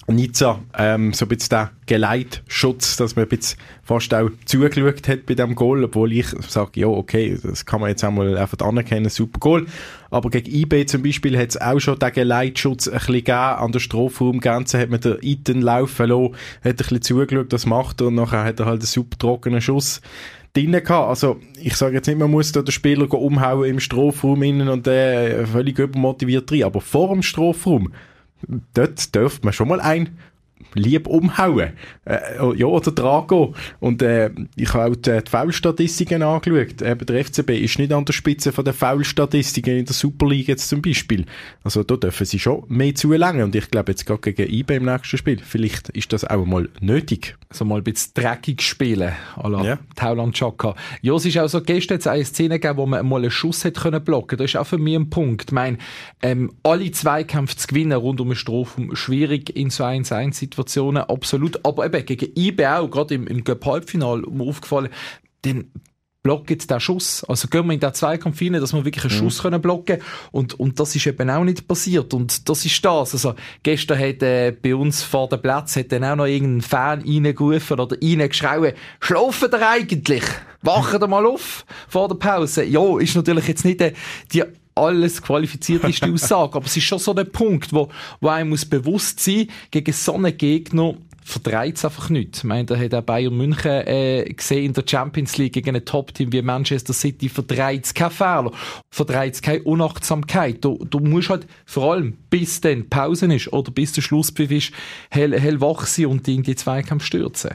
Nizza, 0.07 0.59
ähm, 0.77 1.13
so 1.13 1.25
ein 1.25 1.29
bisschen 1.29 1.49
der 1.49 1.71
Geleitschutz, 1.85 2.97
dass 2.97 3.15
man 3.15 3.25
ein 3.25 3.29
bisschen 3.29 3.59
fast 3.83 4.13
auch 4.13 4.29
zugeschaut 4.45 5.07
hat 5.07 5.25
bei 5.25 5.35
dem 5.35 5.53
Goal, 5.53 5.83
obwohl 5.83 6.11
ich 6.11 6.27
sage, 6.47 6.79
ja, 6.79 6.87
okay, 6.87 7.37
das 7.41 7.65
kann 7.65 7.81
man 7.81 7.89
jetzt 7.89 8.03
auch 8.03 8.11
mal 8.11 8.37
einfach 8.37 8.65
anerkennen, 8.65 9.09
super 9.09 9.39
Goal. 9.39 9.65
Aber 10.09 10.29
gegen 10.29 10.51
IB 10.51 10.85
zum 10.87 11.03
Beispiel 11.03 11.37
hat 11.37 11.49
es 11.49 11.61
auch 11.61 11.79
schon 11.79 11.99
den 11.99 12.11
Geleitschutz 12.11 12.87
ein 12.87 12.95
bisschen 12.95 13.13
gegeben. 13.13 13.37
An 13.37 13.71
der 13.71 13.79
Strafraumgrenze 13.79 14.79
hat 14.79 14.89
man 14.89 15.01
den 15.01 15.17
Iten 15.21 15.61
laufen 15.61 16.09
lassen, 16.09 16.35
hat 16.63 16.71
ein 16.71 16.75
bisschen 16.75 17.01
zugeschaut, 17.01 17.53
das 17.53 17.65
macht 17.65 18.01
er, 18.01 18.07
und 18.07 18.15
nachher 18.15 18.43
hat 18.43 18.59
er 18.59 18.65
halt 18.65 18.81
einen 18.81 18.87
super 18.87 19.17
trockenen 19.17 19.61
Schuss 19.61 20.01
drin 20.53 20.71
gehabt. 20.71 20.89
Also, 21.09 21.39
ich 21.61 21.75
sage 21.75 21.95
jetzt 21.95 22.07
nicht, 22.07 22.19
man 22.19 22.31
muss 22.31 22.51
da 22.51 22.61
den 22.61 22.71
Spieler 22.71 23.11
umhauen 23.13 23.69
im 23.69 23.79
Strafraum 23.79 24.41
innen 24.43 24.67
und 24.67 24.87
äh, 24.87 25.45
völlig 25.45 25.79
übermotiviert 25.79 26.51
rein, 26.51 26.63
aber 26.63 26.81
vor 26.81 27.13
dem 27.13 27.21
Strafraum 27.21 27.93
dort 28.73 29.13
dürfte 29.15 29.45
man 29.45 29.53
schon 29.53 29.67
mal 29.67 29.81
ein 29.81 30.17
lieb 30.73 31.07
umhauen. 31.07 31.73
Äh, 32.05 32.19
ja, 32.55 32.65
oder 32.65 32.91
gehen. 33.27 33.55
Und 33.79 34.01
äh, 34.01 34.31
ich 34.55 34.73
habe 34.73 34.91
auch 34.91 34.95
die, 34.95 35.23
die 35.23 35.29
Foul-Statistiken 35.29 36.23
angeschaut. 36.23 36.81
Eben 36.81 37.05
der 37.05 37.25
FCB 37.25 37.49
ist 37.51 37.79
nicht 37.79 37.93
an 37.93 38.05
der 38.05 38.13
Spitze 38.13 38.51
von 38.51 38.65
den 38.65 38.73
Foul-Statistiken 38.73 39.77
in 39.77 39.85
der 39.85 39.93
Super 39.93 40.27
League 40.27 40.47
jetzt 40.47 40.67
zum 40.67 40.81
Beispiel. 40.81 41.25
Also 41.63 41.83
da 41.83 41.95
dürfen 41.95 42.25
sie 42.25 42.39
schon 42.39 42.63
mehr 42.67 42.95
zulangen. 42.95 43.43
Und 43.43 43.55
ich 43.55 43.69
glaube 43.69 43.91
jetzt 43.91 44.05
gerade 44.05 44.33
gegen 44.33 44.51
IB 44.51 44.75
im 44.75 44.85
nächsten 44.85 45.17
Spiel, 45.17 45.39
vielleicht 45.43 45.89
ist 45.89 46.13
das 46.13 46.25
auch 46.25 46.45
mal 46.45 46.69
nötig. 46.79 47.35
So 47.51 47.65
mal 47.65 47.77
ein 47.77 47.83
bisschen 47.83 48.11
dreckig 48.13 48.61
spielen, 48.61 49.11
à 49.35 49.49
la 49.49 49.63
ja. 49.63 49.79
Tauland 49.95 50.35
Chaka. 50.35 50.75
Ja, 51.01 51.15
es 51.15 51.25
ist 51.25 51.37
auch 51.37 51.47
so, 51.47 51.61
gestern 51.61 51.95
hat 51.95 52.01
es 52.01 52.07
eine 52.07 52.25
Szene 52.25 52.59
gegeben, 52.59 52.77
wo 52.77 52.85
man 52.85 53.07
mal 53.07 53.21
einen 53.21 53.31
Schuss 53.31 53.63
hätte 53.63 53.81
können 53.81 54.03
blocken 54.03 54.37
Das 54.37 54.51
ist 54.51 54.55
auch 54.55 54.65
für 54.65 54.77
mich 54.77 54.95
ein 54.95 55.09
Punkt. 55.09 55.49
Ich 55.49 55.51
meine, 55.51 55.77
ähm, 56.21 56.51
alle 56.63 56.91
Zweikämpfe 56.91 57.55
zu 57.57 57.67
gewinnen 57.67 57.93
rund 57.93 58.21
um 58.21 58.29
den 58.29 58.35
Strafraum, 58.35 58.95
schwierig 58.95 59.55
in 59.55 59.69
so 59.69 59.83
1-1 59.83 60.50
Situationen 60.51 61.03
absolut. 61.03 61.65
Aber 61.65 61.85
eben 61.85 62.05
gegen 62.05 62.31
IB 62.35 62.65
auch, 62.65 62.89
gerade 62.89 63.15
im, 63.15 63.27
im 63.27 63.43
Halbfinale, 63.45 64.23
mir 64.29 64.43
aufgefallen, 64.43 64.89
dann 65.43 65.71
blockt 66.23 66.49
jetzt 66.49 66.69
der 66.69 66.79
Schuss. 66.79 67.23
Also 67.23 67.47
gehen 67.47 67.65
wir 67.65 67.73
in 67.73 67.79
den 67.79 67.93
Zweikampf 67.93 68.41
rein, 68.41 68.53
dass 68.53 68.73
wir 68.73 68.85
wirklich 68.85 69.05
einen 69.05 69.13
mhm. 69.15 69.19
Schuss 69.19 69.41
können 69.41 69.61
blocken 69.61 69.99
und 70.31 70.59
und 70.59 70.79
das 70.79 70.95
ist 70.95 71.07
eben 71.07 71.29
auch 71.29 71.43
nicht 71.43 71.67
passiert 71.67 72.13
und 72.13 72.47
das 72.47 72.65
ist 72.65 72.83
das. 72.85 73.13
Also 73.13 73.33
gestern 73.63 73.99
hat 73.99 74.21
äh, 74.21 74.51
bei 74.51 74.75
uns 74.75 75.03
vor 75.03 75.29
dem 75.29 75.41
Platz 75.41 75.75
hat 75.75 75.91
dann 75.91 76.03
auch 76.03 76.15
noch 76.15 76.25
irgendein 76.25 76.61
Fan 76.61 77.01
reingerufen 77.01 77.79
oder 77.79 77.97
reingeschrien, 78.01 78.73
schlafen 78.99 79.49
ihr 79.51 79.67
eigentlich? 79.67 80.23
Wachen 80.61 81.01
ihr 81.01 81.07
mal 81.07 81.25
auf 81.25 81.65
vor 81.87 82.07
der 82.07 82.15
Pause. 82.15 82.63
Ja, 82.63 82.99
ist 82.99 83.15
natürlich 83.15 83.47
jetzt 83.47 83.65
nicht 83.65 83.81
äh, 83.81 83.93
die 84.31 84.43
alles 84.81 85.21
qualifizierteste 85.21 86.05
Aussage, 86.13 86.55
aber 86.55 86.65
es 86.65 86.77
ist 86.77 86.83
schon 86.83 86.99
so 86.99 87.13
der 87.13 87.25
Punkt, 87.25 87.73
wo, 87.73 87.89
wo 88.19 88.27
einem 88.29 88.49
muss 88.49 88.65
bewusst 88.65 89.19
sein, 89.19 89.47
gegen 89.69 89.93
so 89.93 90.15
einen 90.15 90.35
Gegner 90.37 90.95
verdreht 91.23 91.77
es 91.77 91.85
einfach 91.85 92.09
nicht. 92.09 92.37
Ich 92.37 92.43
meine, 92.43 92.65
da 92.65 92.77
hat 92.77 92.93
auch 92.93 93.01
Bayern 93.01 93.35
München 93.35 93.87
äh, 93.87 94.25
gesehen 94.25 94.65
in 94.65 94.73
der 94.73 94.83
Champions 94.87 95.37
League 95.37 95.53
gegen 95.53 95.75
ein 95.75 95.85
Top-Team 95.85 96.31
wie 96.33 96.41
Manchester 96.41 96.93
City, 96.93 97.29
verdreht 97.29 97.85
es 97.85 97.93
keinen 97.93 98.11
Fehler, 98.11 98.51
verdreht 98.89 99.35
es 99.35 99.41
keine 99.41 99.63
Unachtsamkeit. 99.63 100.63
Du, 100.63 100.83
du 100.89 100.99
musst 100.99 101.29
halt 101.29 101.47
vor 101.65 101.93
allem, 101.93 102.17
bis 102.29 102.61
dann 102.61 102.89
Pause 102.89 103.33
ist 103.33 103.53
oder 103.53 103.71
bis 103.71 103.93
der 103.93 104.01
Schlusspfiff 104.01 104.51
ist, 104.51 104.71
hell, 105.09 105.39
hell 105.39 105.61
wach 105.61 105.85
sein 105.85 106.07
und 106.07 106.27
in 106.27 106.43
die 106.43 106.55
Zweikampf 106.55 107.05
stürzen. 107.05 107.51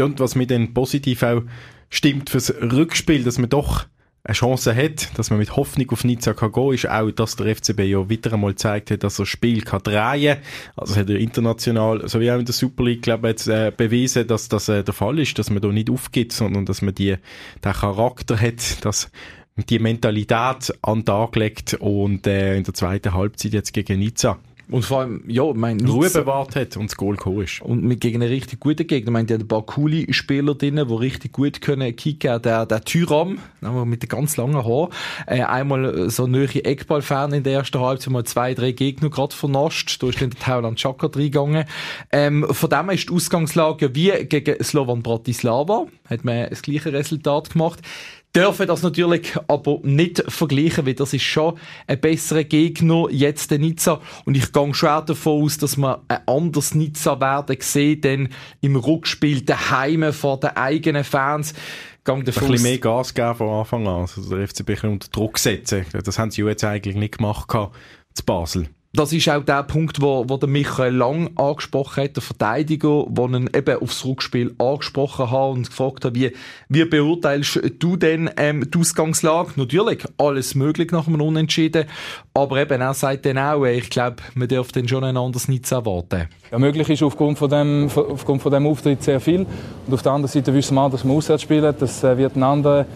Und 0.00 0.18
was 0.18 0.34
mir 0.34 0.46
dann 0.46 0.74
positiv 0.74 1.22
auch 1.22 1.42
stimmt 1.88 2.30
fürs 2.30 2.50
Rückspiel, 2.50 3.22
dass 3.22 3.38
man 3.38 3.48
doch 3.48 3.86
eine 4.26 4.34
Chance 4.34 4.74
hat, 4.74 5.18
dass 5.18 5.28
man 5.28 5.38
mit 5.38 5.54
Hoffnung 5.54 5.90
auf 5.90 6.02
Nizza 6.02 6.32
kann 6.32 6.50
gehen, 6.50 6.72
ist 6.72 6.88
auch, 6.88 7.10
dass 7.10 7.36
der 7.36 7.54
FCB 7.54 7.80
ja 7.80 8.08
wieder 8.08 8.32
einmal 8.32 8.52
gezeigt 8.52 8.90
hat, 8.90 9.04
dass 9.04 9.18
er 9.18 9.24
das 9.24 9.28
Spiel 9.28 9.60
kann 9.60 9.82
drehen. 9.82 10.38
Also 10.76 10.96
hat 10.96 11.10
er 11.10 11.16
international, 11.16 12.08
so 12.08 12.20
wie 12.20 12.32
auch 12.32 12.38
in 12.38 12.46
der 12.46 12.54
Super 12.54 12.84
League, 12.84 13.02
glaube 13.02 13.28
ich, 13.28 13.32
jetzt 13.32 13.48
äh, 13.48 13.70
bewiesen, 13.76 14.26
dass 14.26 14.48
das 14.48 14.70
äh, 14.70 14.82
der 14.82 14.94
Fall 14.94 15.18
ist, 15.18 15.38
dass 15.38 15.50
man 15.50 15.60
da 15.60 15.68
nicht 15.68 15.90
aufgibt, 15.90 16.32
sondern 16.32 16.64
dass 16.64 16.80
man 16.80 16.94
die, 16.94 17.16
den 17.62 17.72
Charakter 17.72 18.40
hat, 18.40 18.82
dass 18.82 19.10
die 19.56 19.78
Mentalität 19.78 20.72
an 20.80 21.00
den 21.00 21.04
Tag 21.04 21.36
legt 21.36 21.74
und 21.74 22.26
äh, 22.26 22.56
in 22.56 22.64
der 22.64 22.74
zweiten 22.74 23.12
Halbzeit 23.12 23.52
jetzt 23.52 23.74
gegen 23.74 23.98
Nizza 23.98 24.38
und 24.70 24.84
vor 24.84 25.00
allem, 25.00 25.22
ja, 25.26 25.44
mein 25.54 25.80
Ruhe 25.86 26.08
bewahrt 26.08 26.56
hat 26.56 26.76
und 26.76 26.90
das 26.90 26.96
Goal 26.96 27.16
gekommen 27.16 27.42
ist. 27.42 27.60
Und 27.60 27.84
mit 27.84 28.00
gegen 28.00 28.22
einen 28.22 28.30
richtig 28.30 28.60
guten 28.60 28.86
Gegner. 28.86 29.08
Ich 29.08 29.12
meine, 29.12 29.26
die 29.26 29.34
haben 29.34 29.42
ein 29.42 29.48
paar 29.48 29.62
coole 29.62 30.12
Spieler 30.12 30.54
drin, 30.54 30.76
die 30.76 30.94
richtig 30.94 31.32
gut 31.32 31.60
können 31.60 31.94
kicken. 31.94 32.40
Der, 32.42 32.64
der 32.64 32.80
Tyram, 32.82 33.38
mit 33.84 34.02
den 34.02 34.08
ganz 34.08 34.36
langen 34.36 34.64
Haaren, 34.64 34.90
äh, 35.26 35.42
einmal 35.42 36.08
so 36.10 36.26
neue 36.26 36.64
Eckballfern 36.64 37.32
in 37.34 37.42
der 37.42 37.54
ersten 37.54 37.80
Halbzeit, 37.80 38.12
mal 38.12 38.24
zwei, 38.24 38.54
drei 38.54 38.72
Gegner 38.72 39.10
gerade 39.10 39.34
vernascht. 39.34 40.02
Da 40.02 40.08
ist 40.08 40.20
dann 40.20 40.30
der 40.30 40.40
Thailand 40.40 40.78
Chaka 40.78 41.08
reingegangen. 41.08 41.66
Ähm, 42.10 42.46
von 42.50 42.70
dem 42.70 42.90
ist 42.90 43.08
die 43.08 43.14
Ausgangslage 43.14 43.94
wie 43.94 44.12
gegen 44.24 44.62
Slovan 44.62 45.02
Bratislava. 45.02 45.86
Hat 46.08 46.24
man 46.24 46.48
das 46.48 46.62
gleiche 46.62 46.92
Resultat 46.92 47.50
gemacht 47.50 47.80
dürfen 48.34 48.66
das 48.66 48.82
natürlich 48.82 49.36
aber 49.48 49.78
nicht 49.82 50.22
vergleichen, 50.28 50.86
weil 50.86 50.94
das 50.94 51.12
ist 51.12 51.22
schon 51.22 51.58
ein 51.86 52.00
besserer 52.00 52.44
Gegner, 52.44 53.06
jetzt 53.10 53.50
der 53.50 53.58
Nizza. 53.58 54.00
Und 54.24 54.36
ich 54.36 54.52
gehe 54.52 54.74
schwer 54.74 55.02
davon 55.02 55.44
aus, 55.44 55.58
dass 55.58 55.76
wir 55.76 56.02
ein 56.08 56.26
anderes 56.26 56.74
Nizza 56.74 57.20
werden 57.20 57.56
sehen, 57.60 58.00
denn 58.00 58.28
im 58.60 58.76
Rückspiel 58.76 59.42
daheim 59.42 60.12
vor 60.12 60.40
den 60.40 60.50
eigenen 60.50 61.04
Fans. 61.04 61.54
Gang 62.02 62.18
ein 62.18 62.24
bisschen 62.24 62.62
mehr 62.62 62.78
Gas 62.78 63.14
geben 63.14 63.34
von 63.34 63.48
Anfang 63.48 63.86
an, 63.86 64.02
also 64.02 64.36
der 64.36 64.46
FCB 64.46 64.60
ein 64.60 64.64
bisschen 64.66 64.90
unter 64.90 65.08
Druck 65.08 65.38
setzen. 65.38 65.86
Das 65.92 66.18
haben 66.18 66.30
sie 66.30 66.42
ja 66.42 66.48
jetzt 66.48 66.64
eigentlich 66.64 66.96
nicht 66.96 67.18
gemacht 67.18 67.48
zu 67.50 68.24
Basel 68.24 68.68
das 68.94 69.12
ist 69.12 69.28
auch 69.28 69.42
der 69.42 69.64
Punkt, 69.64 70.00
wo, 70.00 70.24
wo 70.28 70.36
der 70.36 70.48
Michael 70.48 70.94
Lang 70.94 71.30
angesprochen 71.36 72.04
hat, 72.04 72.16
der 72.16 72.22
Verteidiger, 72.22 73.04
wo 73.08 73.26
ihn 73.26 73.50
eben 73.52 73.82
aufs 73.82 74.04
Rückspiel 74.04 74.54
angesprochen 74.58 75.32
hat 75.32 75.50
und 75.50 75.68
gefragt 75.68 76.04
hat, 76.04 76.14
wie, 76.14 76.32
wie 76.68 76.84
beurteilst 76.84 77.60
du 77.80 77.96
denn 77.96 78.30
ähm, 78.36 78.70
die 78.70 78.78
Ausgangslage? 78.78 79.50
Natürlich, 79.56 80.04
alles 80.16 80.54
möglich 80.54 80.92
nach 80.92 81.08
einem 81.08 81.20
Unentschieden, 81.20 81.86
aber 82.34 82.58
eben, 82.58 82.80
er 82.80 82.94
sagt 82.94 83.26
dann 83.26 83.36
auch, 83.36 83.64
ich 83.64 83.90
glaube, 83.90 84.16
man 84.34 84.46
darf 84.46 84.70
dann 84.70 84.86
schon 84.86 85.02
ein 85.02 85.16
anderes 85.16 85.48
Nichts 85.48 85.72
erwarten. 85.72 86.28
Ja, 86.52 86.58
möglich 86.60 86.88
ist 86.88 87.02
aufgrund 87.02 87.36
von 87.36 87.50
dem, 87.50 87.90
aufgrund 87.92 88.42
von 88.42 88.52
dem 88.52 88.64
Auftritt 88.64 89.02
sehr 89.02 89.18
viel 89.18 89.44
und 89.86 89.92
auf 89.92 90.02
der 90.02 90.12
anderen 90.12 90.32
Seite 90.32 90.54
wissen 90.54 90.76
wir 90.76 90.82
auch, 90.82 90.90
dass 90.90 91.04
wir 91.04 91.12
auswärts 91.12 91.42
spielen, 91.42 91.74
das 91.76 92.04
äh, 92.04 92.16
wird 92.16 92.36
ein 92.36 92.44
anderer 92.44 92.86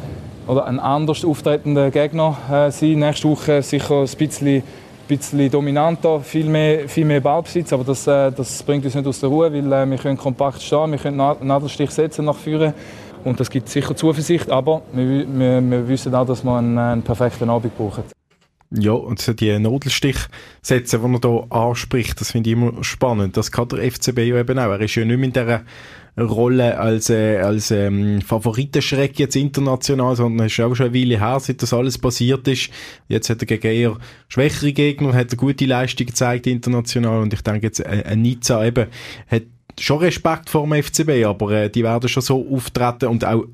oder 0.46 0.64
ein 0.64 0.78
anders 0.78 1.24
auftretender 1.24 1.90
Gegner 1.90 2.36
äh, 2.50 2.70
sein. 2.70 3.00
Nächste 3.00 3.28
Woche 3.28 3.62
sicher 3.62 4.00
ein 4.00 4.08
bisschen 4.16 4.62
bisschen 5.08 5.50
dominanter, 5.50 6.20
viel 6.20 6.46
mehr, 6.46 6.88
viel 6.88 7.04
mehr 7.04 7.20
Ballbesitz, 7.20 7.72
aber 7.72 7.84
das, 7.84 8.06
äh, 8.06 8.30
das 8.30 8.62
bringt 8.62 8.84
uns 8.84 8.94
nicht 8.94 9.06
aus 9.06 9.20
der 9.20 9.28
Ruhe, 9.28 9.52
weil 9.52 9.72
äh, 9.72 9.90
wir 9.90 9.98
können 9.98 10.16
kompakt 10.16 10.62
stehen, 10.62 10.92
wir 10.92 10.98
können 10.98 11.16
Nadelstich 11.16 11.90
setzen 11.90 12.26
nach 12.26 12.36
vorne 12.36 12.74
und 13.24 13.40
das 13.40 13.50
gibt 13.50 13.68
sicher 13.68 13.96
Zuversicht, 13.96 14.50
aber 14.50 14.82
wir, 14.92 15.26
wir, 15.26 15.70
wir 15.70 15.88
wissen 15.88 16.14
auch, 16.14 16.26
dass 16.26 16.44
wir 16.44 16.56
einen, 16.56 16.78
einen 16.78 17.02
perfekten 17.02 17.50
Abend 17.50 17.76
brauchen. 17.76 18.17
Ja, 18.70 18.92
und 18.92 19.18
so 19.18 19.32
die 19.32 19.58
Nadelstichsätze, 19.58 20.98
die 20.98 21.04
er 21.04 21.20
hier 21.20 21.46
anspricht, 21.52 22.20
das 22.20 22.32
finde 22.32 22.50
ich 22.50 22.56
immer 22.56 22.84
spannend. 22.84 23.36
Das 23.38 23.50
kann 23.50 23.68
der 23.68 23.90
FCB 23.90 24.18
ja 24.18 24.38
eben 24.38 24.58
auch. 24.58 24.70
Er 24.70 24.80
ist 24.80 24.94
ja 24.94 25.06
nicht 25.06 25.16
mehr 25.16 25.26
in 25.28 25.32
dieser 25.32 25.64
Rolle 26.18 26.78
als, 26.78 27.08
äh, 27.08 27.38
als 27.38 27.70
ähm, 27.70 28.20
Favoritenschreck 28.20 29.18
jetzt 29.18 29.36
international, 29.36 30.16
sondern 30.16 30.46
es 30.46 30.52
ist 30.52 30.60
auch 30.60 30.74
schon 30.74 30.86
eine 30.86 30.94
Weile 30.94 31.18
her, 31.18 31.40
seit 31.40 31.62
das 31.62 31.72
alles 31.72 31.96
passiert 31.96 32.46
ist. 32.48 32.70
Jetzt 33.08 33.30
hat 33.30 33.40
er 33.40 33.46
gegen 33.46 33.68
eher 33.68 33.96
schwächere 34.28 34.72
Gegner, 34.72 35.14
hat 35.14 35.32
er 35.32 35.36
gute 35.36 35.64
Leistung 35.64 36.06
gezeigt 36.06 36.46
international 36.46 37.22
und 37.22 37.32
ich 37.32 37.42
denke 37.42 37.68
jetzt, 37.68 37.80
äh, 37.80 38.04
ein 38.04 38.20
Nizza 38.20 38.64
eben 38.64 38.88
hat 39.28 39.44
schon 39.80 39.98
Respekt 39.98 40.50
vor 40.50 40.66
dem 40.66 40.82
FCB, 40.82 41.24
aber 41.24 41.52
äh, 41.52 41.70
die 41.70 41.84
werden 41.84 42.08
schon 42.08 42.22
so 42.22 42.46
auftreten 42.52 43.06
und 43.06 43.24
auch 43.24 43.44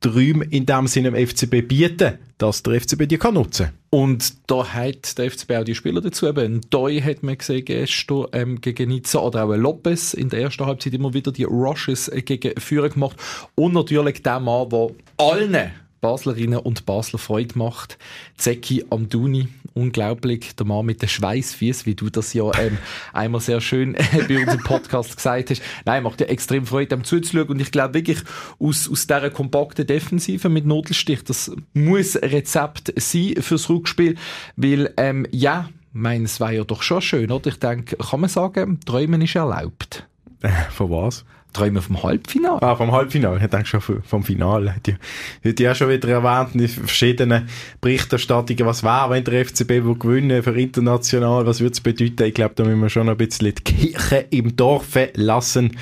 Träume 0.00 0.44
in 0.44 0.64
dem 0.64 0.86
Sinne 0.86 1.10
dem 1.10 1.26
FCB 1.26 1.66
bieten, 1.66 2.18
dass 2.38 2.62
der 2.62 2.80
FCB 2.80 3.08
die 3.08 3.18
kann 3.18 3.34
nutzen 3.34 3.70
Und 3.90 4.34
da 4.48 4.64
hat 4.72 5.18
der 5.18 5.30
FCB 5.30 5.52
auch 5.52 5.64
die 5.64 5.74
Spieler 5.74 6.00
dazu. 6.00 6.26
Ein 6.26 6.60
Doi 6.70 7.00
hat 7.00 7.22
man 7.22 7.36
gesehen 7.36 7.64
gestern 7.64 8.26
ähm, 8.32 8.60
gegen 8.60 8.90
Nizza 8.90 9.18
oder 9.18 9.44
auch 9.44 9.50
ein 9.50 9.60
Lopez 9.60 10.14
in 10.14 10.28
der 10.28 10.42
ersten 10.42 10.66
Halbzeit 10.66 10.94
immer 10.94 11.14
wieder 11.14 11.32
die 11.32 11.44
Rushes 11.44 12.08
äh, 12.08 12.22
gegen 12.22 12.58
Führer 12.60 12.90
gemacht. 12.90 13.16
Und 13.56 13.74
natürlich 13.74 14.22
der 14.22 14.38
Mann, 14.38 14.68
der 14.68 14.88
allen 15.16 15.72
Baslerinnen 16.00 16.60
und 16.60 16.86
Basler 16.86 17.18
Freude 17.18 17.58
macht. 17.58 17.98
Zeki 18.36 18.84
Amduni, 18.90 19.48
unglaublich, 19.78 20.54
der 20.56 20.66
Mann 20.66 20.86
mit 20.86 21.00
den 21.02 21.08
Schweißfies, 21.08 21.86
wie 21.86 21.94
du 21.94 22.10
das 22.10 22.34
ja 22.34 22.50
ähm, 22.58 22.78
einmal 23.12 23.40
sehr 23.40 23.60
schön 23.60 23.94
äh, 23.94 24.04
bei 24.26 24.40
unserem 24.40 24.62
Podcast 24.62 25.16
gesagt 25.16 25.50
hast. 25.50 25.62
Nein, 25.84 26.02
macht 26.02 26.20
ja 26.20 26.26
extrem 26.26 26.66
Freude, 26.66 26.88
dem 26.88 27.04
zuzuschauen 27.04 27.48
und 27.48 27.60
ich 27.60 27.70
glaube 27.70 27.94
wirklich, 27.94 28.18
aus, 28.58 28.90
aus 28.90 29.06
dieser 29.06 29.30
kompakten 29.30 29.86
Defensive 29.86 30.48
mit 30.48 30.66
Notelstich, 30.66 31.22
das 31.24 31.52
muss 31.74 32.16
Rezept 32.16 32.92
sein 32.96 33.34
fürs 33.40 33.68
Rückspiel, 33.68 34.16
weil, 34.56 34.92
ähm, 34.96 35.26
ja, 35.30 35.68
mein, 35.92 36.24
es 36.24 36.40
war 36.40 36.52
ja 36.52 36.64
doch 36.64 36.82
schon 36.82 37.00
schön, 37.00 37.30
oder? 37.30 37.48
Ich 37.48 37.58
denke, 37.58 37.96
kann 37.96 38.20
man 38.20 38.28
sagen, 38.28 38.80
Träumen 38.84 39.22
ist 39.22 39.36
erlaubt. 39.36 40.06
Von 40.70 40.90
was? 40.90 41.24
Träumen 41.52 41.82
vom 41.82 42.02
Halbfinale. 42.02 42.62
Ah, 42.62 42.76
vom 42.76 42.92
Halbfinale. 42.92 43.40
Ich 43.40 43.46
denke 43.46 43.66
schon 43.66 43.80
vom 43.80 44.22
Finale. 44.22 44.76
Die, 44.86 45.52
die 45.52 45.62
ja 45.62 45.74
schon 45.74 45.88
wieder 45.88 46.08
erwähnt 46.08 46.54
in 46.54 46.68
verschiedenen 46.68 47.48
Berichterstattungen, 47.80 48.66
was 48.66 48.82
wäre, 48.82 49.10
wenn 49.10 49.24
der 49.24 49.44
FCB 49.44 49.98
gewinnen 49.98 50.42
für 50.42 50.58
international, 50.58 51.46
was 51.46 51.60
würde 51.60 51.72
es 51.72 51.80
bedeuten? 51.80 52.24
Ich 52.24 52.34
glaube, 52.34 52.54
da 52.54 52.64
müssen 52.64 52.80
wir 52.80 52.90
schon 52.90 53.08
ein 53.08 53.16
bisschen 53.16 53.54
die 53.54 53.62
Kirche 53.62 54.26
im 54.30 54.56
Dorf 54.56 54.98
lassen. 55.14 55.76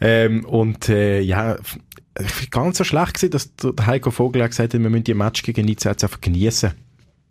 Ähm, 0.00 0.44
und 0.44 0.88
äh, 0.88 1.20
ja, 1.20 1.56
ich 2.20 2.30
finde 2.30 2.50
ganz 2.50 2.78
so 2.78 2.84
schlecht 2.84 3.14
gewesen, 3.14 3.30
dass 3.30 3.54
der 3.56 3.86
Heiko 3.86 4.10
Vogel 4.10 4.46
gesagt 4.46 4.74
hat, 4.74 4.80
wir 4.80 4.90
müssen 4.90 5.04
die 5.04 5.14
Match 5.14 5.42
gegen 5.42 5.64
Nizza 5.64 5.90
jetzt 5.90 6.04
einfach 6.04 6.20
genießen 6.20 6.72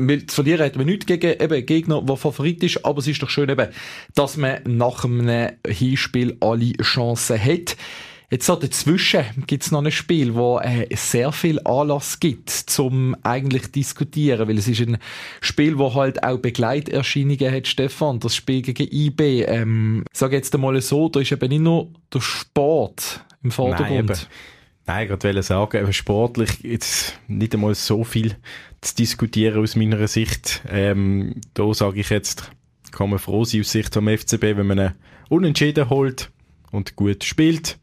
weil 0.07 0.25
zu 0.25 0.35
verlieren 0.35 0.65
hat 0.65 0.75
man 0.75 0.85
nichts 0.85 1.05
gegen 1.05 1.39
eben 1.39 1.65
Gegner, 1.65 2.01
der 2.01 2.17
Favorit 2.17 2.63
ist, 2.63 2.85
aber 2.85 2.99
es 2.99 3.07
ist 3.07 3.21
doch 3.21 3.29
schön 3.29 3.49
eben, 3.49 3.69
dass 4.15 4.37
man 4.37 4.59
nach 4.65 5.05
einem 5.05 5.51
Hinspiel 5.67 6.37
alle 6.39 6.73
Chancen 6.81 7.43
hat. 7.43 7.75
Jetzt 8.31 8.45
so 8.45 8.55
dazwischen 8.55 9.25
gibt 9.45 9.63
es 9.63 9.71
noch 9.71 9.83
ein 9.83 9.91
Spiel, 9.91 10.35
wo 10.35 10.57
äh, 10.59 10.87
sehr 10.95 11.33
viel 11.33 11.59
Anlass 11.65 12.21
gibt 12.21 12.49
zum 12.49 13.13
eigentlich 13.23 13.73
diskutieren, 13.73 14.47
weil 14.47 14.57
es 14.57 14.69
ist 14.69 14.79
ein 14.79 14.99
Spiel, 15.41 15.77
wo 15.77 15.93
halt 15.93 16.23
auch 16.23 16.37
Begleiterscheinungen 16.37 17.51
hat, 17.51 17.67
Stefan. 17.67 18.21
Das 18.21 18.33
Spiel 18.33 18.61
gegen 18.61 18.87
IB. 18.89 19.41
Ähm, 19.43 20.05
sag 20.13 20.31
jetzt 20.31 20.55
einmal 20.55 20.79
so, 20.79 21.09
da 21.09 21.19
ist 21.19 21.33
eben 21.33 21.49
nicht 21.49 21.59
nur 21.59 21.89
der 22.13 22.21
Sport 22.21 23.19
im 23.43 23.51
Vordergrund. 23.51 24.07
Nein, 24.07 24.19
Nein, 24.91 25.05
ich 25.05 25.23
wollte 25.23 25.41
sagen, 25.41 25.93
sportlich 25.93 26.63
jetzt 26.63 27.17
nicht 27.29 27.53
einmal 27.53 27.75
so 27.75 28.03
viel 28.03 28.35
zu 28.81 28.93
diskutieren 28.95 29.61
aus 29.61 29.77
meiner 29.77 30.05
Sicht. 30.09 30.63
Ähm, 30.69 31.35
da 31.53 31.73
sage 31.73 32.01
ich 32.01 32.09
jetzt, 32.09 32.51
kann 32.91 33.09
man 33.09 33.19
froh 33.19 33.45
sein 33.45 33.61
aus 33.61 33.71
Sicht 33.71 33.93
vom 33.93 34.09
FCB, 34.09 34.41
wenn 34.41 34.67
man 34.67 34.79
einen 34.79 34.93
Unentschieden 35.29 35.89
holt 35.89 36.29
und 36.71 36.97
gut 36.97 37.23
spielt. 37.23 37.77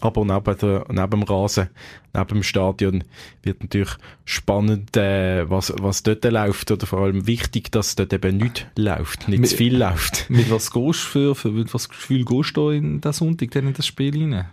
aber 0.00 0.24
neben, 0.24 0.58
der, 0.58 0.86
neben 0.88 1.10
dem 1.10 1.22
Rasen, 1.22 1.68
neben 2.12 2.26
dem 2.26 2.42
Stadion 2.42 3.04
wird 3.44 3.62
natürlich 3.62 3.94
spannend, 4.24 4.96
äh, 4.96 5.48
was, 5.48 5.72
was 5.78 6.02
dort 6.02 6.24
läuft 6.24 6.72
oder 6.72 6.84
vor 6.84 7.02
allem 7.02 7.28
wichtig, 7.28 7.70
dass 7.70 7.94
dort 7.94 8.12
eben 8.12 8.38
nichts 8.38 8.64
läuft, 8.76 9.28
nicht 9.28 9.38
mit, 9.38 9.50
zu 9.50 9.56
viel 9.56 9.76
läuft. 9.76 10.28
Mit 10.28 10.50
was 10.50 10.72
gehst 10.72 11.04
du 11.04 11.08
für, 11.10 11.34
für 11.36 11.52
mit 11.52 11.72
was 11.72 11.88
Gefühl 11.88 12.24
gehst 12.24 12.56
du 12.56 12.70
in 12.70 13.00
den 13.00 13.12
Sonntag 13.12 13.54
in 13.54 13.72
das 13.72 13.86
Spiel 13.86 14.20
rein? 14.20 14.46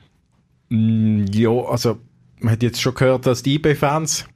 Mm, 0.69 1.25
ja, 1.31 1.49
also 1.49 1.97
man 2.39 2.53
hat 2.53 2.63
jetzt 2.63 2.81
schon 2.81 2.93
gehört, 2.93 3.25
dass 3.25 3.43
die 3.43 3.55
IB-Fans 3.55 4.27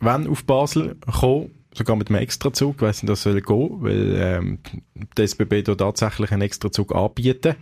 wenn 0.00 0.28
auf 0.28 0.44
Basel 0.44 0.96
kommen, 1.20 1.50
sogar 1.74 1.96
mit 1.96 2.08
einem 2.08 2.20
Extrazug, 2.20 2.80
weiss 2.80 3.02
nicht, 3.02 3.10
das 3.10 3.22
soll 3.22 3.40
gehen, 3.40 3.70
weil 3.80 4.14
ähm, 4.16 4.58
die 5.16 5.22
SBB 5.22 5.62
da 5.62 5.74
tatsächlich 5.74 6.30
einen 6.32 6.42
Extrazug 6.42 6.94
anbieten. 6.94 7.56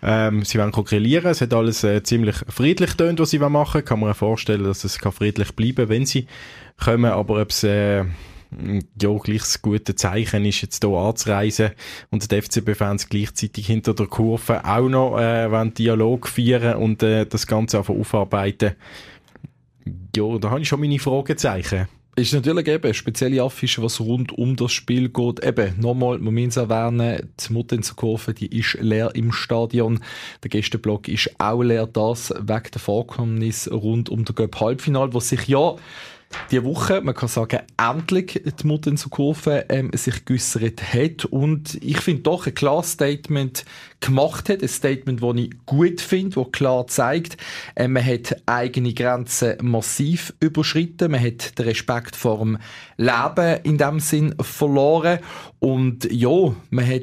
Ähm, 0.00 0.44
sie 0.44 0.58
wollen 0.58 0.70
grillieren, 0.70 1.30
es 1.30 1.40
hat 1.40 1.52
alles 1.52 1.82
äh, 1.82 2.02
ziemlich 2.04 2.36
friedlich 2.48 2.94
tönt, 2.94 3.18
was 3.18 3.30
sie 3.30 3.40
machen. 3.40 3.84
Kann 3.84 3.98
man 3.98 4.10
sich 4.10 4.18
vorstellen, 4.18 4.62
dass 4.62 4.84
es 4.84 4.98
friedlich 4.98 5.56
bleiben 5.56 5.88
wenn 5.88 6.06
sie 6.06 6.26
kommen, 6.82 7.10
aber 7.10 7.42
ob 7.42 7.50
es 7.50 7.64
äh, 7.64 8.04
ja, 9.00 9.18
gleich 9.18 9.40
das 9.40 9.62
gute 9.62 9.94
Zeichen 9.94 10.44
ist, 10.44 10.62
jetzt 10.62 10.84
hier 10.84 10.96
anzureisen 10.96 11.70
und 12.10 12.30
die 12.30 12.42
FCB-Fans 12.42 13.08
gleichzeitig 13.08 13.66
hinter 13.66 13.94
der 13.94 14.06
Kurve 14.06 14.64
auch 14.64 14.88
noch 14.88 15.18
äh, 15.18 15.50
wollen 15.50 15.74
Dialog 15.74 16.28
führen 16.28 16.76
und 16.76 17.02
äh, 17.02 17.26
das 17.26 17.46
Ganze 17.46 17.78
einfach 17.78 17.94
aufarbeiten. 17.94 18.72
Ja, 20.16 20.38
da 20.38 20.50
habe 20.50 20.60
ich 20.60 20.68
schon 20.68 20.80
meine 20.80 20.98
Fragezeichen 20.98 21.88
ist 22.18 22.34
natürlich 22.34 22.66
eben 22.66 22.94
spezielle 22.94 23.42
Affische, 23.42 23.82
was 23.82 24.00
rund 24.00 24.32
um 24.32 24.56
das 24.56 24.72
Spiel 24.72 25.08
geht. 25.08 25.44
Eben, 25.44 25.78
nochmal, 25.78 26.18
man 26.18 26.34
muss 26.34 26.56
erwähnen, 26.56 27.32
die 27.38 27.52
Mutter 27.52 27.78
Kurve, 27.94 28.34
die 28.34 28.58
ist 28.58 28.76
leer 28.80 29.12
im 29.14 29.30
Stadion. 29.30 30.00
Der 30.42 30.50
Gästeblock 30.50 31.08
ist 31.08 31.30
auch 31.38 31.62
leer, 31.62 31.86
das 31.86 32.30
wegen 32.30 32.70
der 32.72 32.80
Vorkommnisse 32.80 33.72
rund 33.72 34.08
um 34.08 34.24
den 34.24 34.34
Göpp 34.34 34.60
Halbfinal, 34.60 35.14
wo 35.14 35.20
sich 35.20 35.46
ja 35.46 35.76
die 36.50 36.62
Woche, 36.64 37.00
man 37.00 37.14
kann 37.14 37.28
sagen, 37.28 37.60
endlich 37.76 38.42
die 38.44 38.66
Mutter 38.66 38.94
zur 38.96 39.10
Kurve 39.10 39.66
ähm, 39.68 39.90
sich 39.94 40.24
geäussert 40.24 40.82
hat. 40.92 41.24
Und 41.24 41.74
ich 41.82 42.00
finde 42.00 42.22
doch 42.22 42.46
ein 42.46 42.54
klares 42.54 42.92
Statement 42.92 43.64
gemacht 44.00 44.48
hat, 44.48 44.62
ein 44.62 44.68
Statement, 44.68 45.22
das 45.22 45.36
ich 45.36 45.50
gut 45.66 46.00
finde, 46.00 46.36
das 46.36 46.52
klar 46.52 46.86
zeigt, 46.86 47.36
äh, 47.74 47.88
man 47.88 48.04
hat 48.04 48.42
eigene 48.46 48.94
Grenzen 48.94 49.56
massiv 49.62 50.34
überschritten, 50.40 51.10
man 51.10 51.22
hat 51.22 51.58
den 51.58 51.66
Respekt 51.66 52.16
vor 52.16 52.38
dem 52.38 52.58
Leben 52.96 53.60
in 53.64 53.78
dem 53.78 54.00
Sinn 54.00 54.34
verloren. 54.40 55.20
Und 55.58 56.10
ja, 56.10 56.54
man 56.70 56.86
hat 56.86 57.02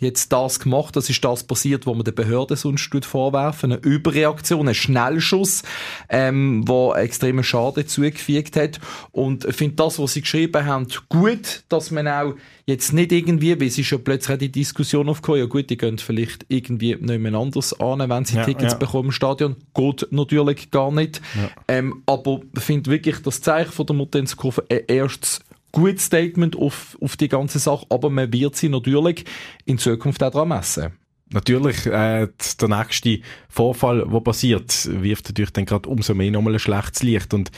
jetzt 0.00 0.32
das 0.32 0.60
gemacht, 0.60 0.96
das 0.96 1.10
ist 1.10 1.24
das 1.24 1.44
passiert, 1.44 1.86
was 1.86 1.94
man 1.94 2.04
den 2.04 2.14
Behörden 2.14 2.56
sonst 2.56 2.88
vorwerfen, 3.04 3.72
eine 3.72 3.80
Überreaktion, 3.80 4.68
ein 4.68 4.74
Schnellschuss, 4.74 5.62
ähm, 6.08 6.66
wo 6.66 6.94
extremen 6.94 7.44
Schaden 7.44 7.86
zugefügt 7.86 8.56
hat 8.56 8.80
und 9.12 9.44
ich 9.44 9.56
finde 9.56 9.76
das, 9.76 9.98
was 9.98 10.14
sie 10.14 10.22
geschrieben 10.22 10.64
haben, 10.64 10.86
gut, 11.08 11.64
dass 11.68 11.90
man 11.90 12.08
auch 12.08 12.34
jetzt 12.66 12.92
nicht 12.92 13.12
irgendwie, 13.12 13.58
weil 13.58 13.68
es 13.68 13.78
ist 13.78 13.90
ja 13.90 13.98
plötzlich 13.98 14.38
die 14.38 14.52
Diskussion 14.52 15.08
aufgekommen, 15.08 15.40
ja 15.40 15.46
gut, 15.46 15.70
die 15.70 15.76
gehen 15.76 15.98
vielleicht 15.98 16.46
irgendwie 16.48 16.96
nicht 16.96 17.34
anders 17.34 17.78
an, 17.80 18.08
wenn 18.08 18.24
sie 18.24 18.36
ja, 18.36 18.44
Tickets 18.44 18.72
ja. 18.72 18.78
bekommen 18.78 19.06
im 19.06 19.12
Stadion, 19.12 19.56
geht 19.74 20.06
natürlich 20.10 20.70
gar 20.70 20.90
nicht, 20.92 21.20
ja. 21.34 21.50
ähm, 21.68 22.02
aber 22.06 22.40
ich 22.56 22.62
finde 22.62 22.90
wirklich 22.90 23.20
das 23.22 23.40
Zeichen 23.40 23.72
von 23.72 23.86
der 23.86 23.96
Mutenzkurve 23.96 24.64
ein 24.70 24.80
erstes 24.86 25.40
gutes 25.72 26.06
Statement 26.06 26.56
auf, 26.56 26.96
auf 27.00 27.16
die 27.16 27.28
ganze 27.28 27.58
Sache, 27.58 27.86
aber 27.90 28.10
man 28.10 28.32
wird 28.32 28.56
sie 28.56 28.68
natürlich 28.68 29.24
in 29.64 29.78
Zukunft 29.78 30.22
auch 30.22 30.30
daran 30.30 30.48
messen. 30.48 30.92
Natürlich, 31.30 31.84
äh, 31.86 32.28
der 32.60 32.68
nächste 32.68 33.20
Vorfall, 33.48 34.06
der 34.10 34.20
passiert, 34.20 34.88
wirft 35.02 35.28
natürlich 35.28 35.52
dann 35.52 35.66
gerade 35.66 35.88
umso 35.88 36.14
mehr 36.14 36.30
nochmal 36.30 36.54
ein 36.54 36.58
schlechtes 36.58 37.02
Licht. 37.02 37.34
Und 37.34 37.50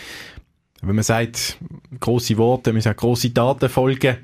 wenn 0.82 0.96
man 0.96 1.04
sagt, 1.04 1.58
große 2.00 2.36
Worte, 2.36 2.72
man 2.72 2.82
sagt 2.82 3.00
große 3.00 3.30
Daten 3.30 3.68
folgen, 3.68 4.16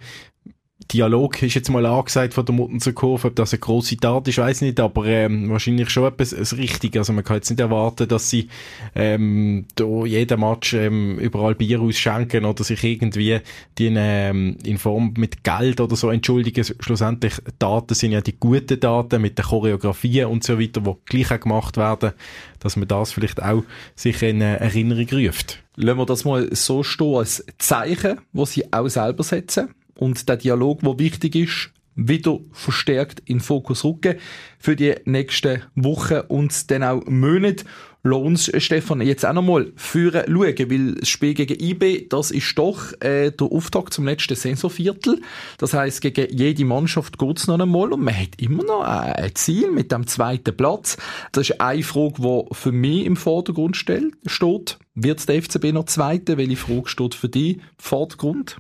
Dialog 0.93 1.43
ist 1.43 1.55
jetzt 1.55 1.69
mal 1.69 1.85
angesagt 1.85 2.35
von 2.35 2.45
der 2.45 2.55
Muttenzer 2.55 2.93
Kurve, 2.93 3.29
ob 3.29 3.37
das 3.37 3.53
eine 3.53 3.59
grosse 3.59 3.97
Tat 3.97 4.29
ist, 4.29 4.39
weiß 4.39 4.61
nicht, 4.61 4.79
aber 4.79 5.07
ähm, 5.07 5.51
wahrscheinlich 5.51 5.91
schon 5.91 6.05
etwas 6.05 6.31
das 6.31 6.57
Richtige. 6.57 7.01
Also 7.01 7.13
man 7.13 7.25
kann 7.25 7.37
jetzt 7.37 7.51
nicht 7.51 7.59
erwarten, 7.59 8.07
dass 8.07 8.31
sie 8.31 8.49
ähm, 8.95 9.67
da 9.75 10.05
jeden 10.05 10.41
Match 10.41 10.75
ähm, 10.75 11.19
überall 11.19 11.57
Bier 11.57 11.81
ausschenken 11.81 12.45
oder 12.45 12.63
sich 12.63 12.85
irgendwie 12.85 13.41
die 13.79 13.93
ähm, 13.97 14.59
in 14.65 14.79
Form 14.79 15.15
mit 15.17 15.43
Geld 15.43 15.81
oder 15.81 15.97
so 15.97 16.11
entschuldigen. 16.11 16.65
Schlussendlich 16.79 17.35
Daten 17.59 17.95
sind 17.95 18.13
ja 18.13 18.21
die 18.21 18.39
guten 18.39 18.79
Daten 18.79 19.21
mit 19.21 19.39
der 19.39 19.47
Choreografie 19.47 20.25
und 20.25 20.45
so 20.45 20.61
weiter, 20.61 20.81
die 20.81 20.95
gleich 21.05 21.33
auch 21.33 21.41
gemacht 21.41 21.77
werden, 21.77 22.13
dass 22.61 22.77
man 22.77 22.87
das 22.87 23.13
vielleicht 23.13 23.43
auch 23.43 23.65
sich 23.97 24.23
in 24.23 24.41
Erinnerung 24.41 25.09
ruft. 25.11 25.65
Lassen 25.75 25.99
wir 25.99 26.07
das 26.07 26.25
mal 26.25 26.55
so 26.55 26.85
stehen 26.85 27.17
als 27.17 27.45
Zeichen, 27.59 28.21
wo 28.33 28.45
sie 28.45 28.73
auch 28.73 28.89
selber 28.89 29.25
setzen 29.25 29.75
und 29.97 30.29
der 30.29 30.37
Dialog, 30.37 30.81
der 30.81 30.99
wichtig 30.99 31.35
ist, 31.35 31.71
wieder 31.97 32.39
verstärkt 32.53 33.23
in 33.25 33.41
Fokus 33.41 33.85
rücken 33.85 34.17
für 34.59 34.77
die 34.77 34.95
nächsten 35.07 35.63
Wochen 35.75 36.21
und 36.29 36.71
dann 36.71 36.85
auch 36.85 37.03
Monate. 37.07 37.65
Lass 38.03 38.21
uns, 38.21 38.53
Stefan, 38.59 39.01
jetzt 39.01 39.27
auch 39.27 39.33
nochmal 39.33 39.73
führen 39.75 40.27
schauen, 40.29 40.71
weil 40.71 40.95
das 40.95 41.09
Spiel 41.09 41.35
gegen 41.35 41.61
IB, 41.61 42.07
das 42.09 42.31
ist 42.31 42.57
doch 42.57 42.93
äh, 43.01 43.33
der 43.33 43.49
Auftakt 43.49 43.95
zum 43.95 44.05
letzten 44.05 44.37
Saisonviertel. 44.37 45.21
Das 45.59 45.75
heißt, 45.75 46.03
gegen 46.03 46.29
jede 46.31 46.65
Mannschaft 46.65 47.19
geht's 47.19 47.49
noch 47.49 47.59
einmal 47.59 47.93
und 47.93 48.05
man 48.05 48.17
hat 48.17 48.41
immer 48.41 48.63
noch 48.63 48.83
ein 48.83 49.35
Ziel 49.35 49.73
mit 49.73 49.91
dem 49.91 50.07
zweiten 50.07 50.57
Platz. 50.57 50.99
Das 51.33 51.51
ist 51.51 51.61
eine 51.61 51.83
Frage, 51.83 52.23
die 52.23 52.55
für 52.55 52.71
mich 52.71 53.07
im 53.07 53.17
Vordergrund 53.17 53.77
steht. 53.77 54.79
Wird 54.95 55.29
der 55.29 55.43
FCB 55.43 55.73
noch 55.73 55.87
Zweite? 55.87 56.37
Welche 56.37 56.57
Frage 56.57 56.89
steht 56.89 57.15
für 57.17 57.29
dich 57.29 57.57
im 57.57 57.63
Vordergrund? 57.77 58.59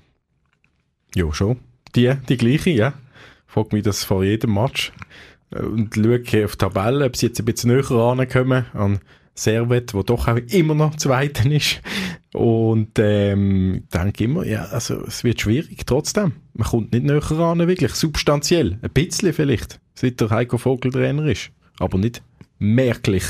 Ja, 1.14 1.33
schon. 1.33 1.59
Die, 1.95 2.12
die 2.29 2.37
gleiche, 2.37 2.71
ja. 2.71 2.95
Frag 3.47 3.73
mich 3.73 3.83
das 3.83 4.05
vor 4.05 4.25
jedem 4.25 4.55
Match. 4.55 4.92
Und 5.51 5.95
schaue 5.95 6.45
auf 6.45 6.53
die 6.53 6.59
Tabelle, 6.59 7.07
ob 7.07 7.16
sie 7.16 7.27
jetzt 7.27 7.38
ein 7.38 7.45
bisschen 7.45 7.71
näher 7.71 7.90
rankommen 7.90 8.66
an 8.75 8.99
Servet, 9.35 9.95
wo 9.95 10.03
doch 10.03 10.29
auch 10.29 10.37
immer 10.37 10.75
noch 10.75 10.97
Zweiten 10.97 11.53
ist. 11.53 11.81
Und 12.33 12.99
ähm, 12.99 13.85
denke 13.95 14.25
immer, 14.25 14.45
ja, 14.45 14.64
also 14.64 15.03
es 15.07 15.25
wird 15.25 15.40
schwierig 15.40 15.87
trotzdem. 15.87 16.33
Man 16.55 16.69
kommt 16.69 16.92
nicht 16.92 17.05
näher 17.05 17.23
ran, 17.31 17.66
wirklich. 17.66 17.92
Substanziell. 17.92 18.79
Ein 18.83 18.90
bisschen 18.90 19.33
vielleicht, 19.33 19.81
seit 19.95 20.21
der 20.21 20.31
Heiko 20.31 20.59
Vogel 20.59 20.90
Trainer 20.90 21.27
ist. 21.27 21.51
Aber 21.79 21.99
nicht 21.99 22.23
merklich. 22.59 23.25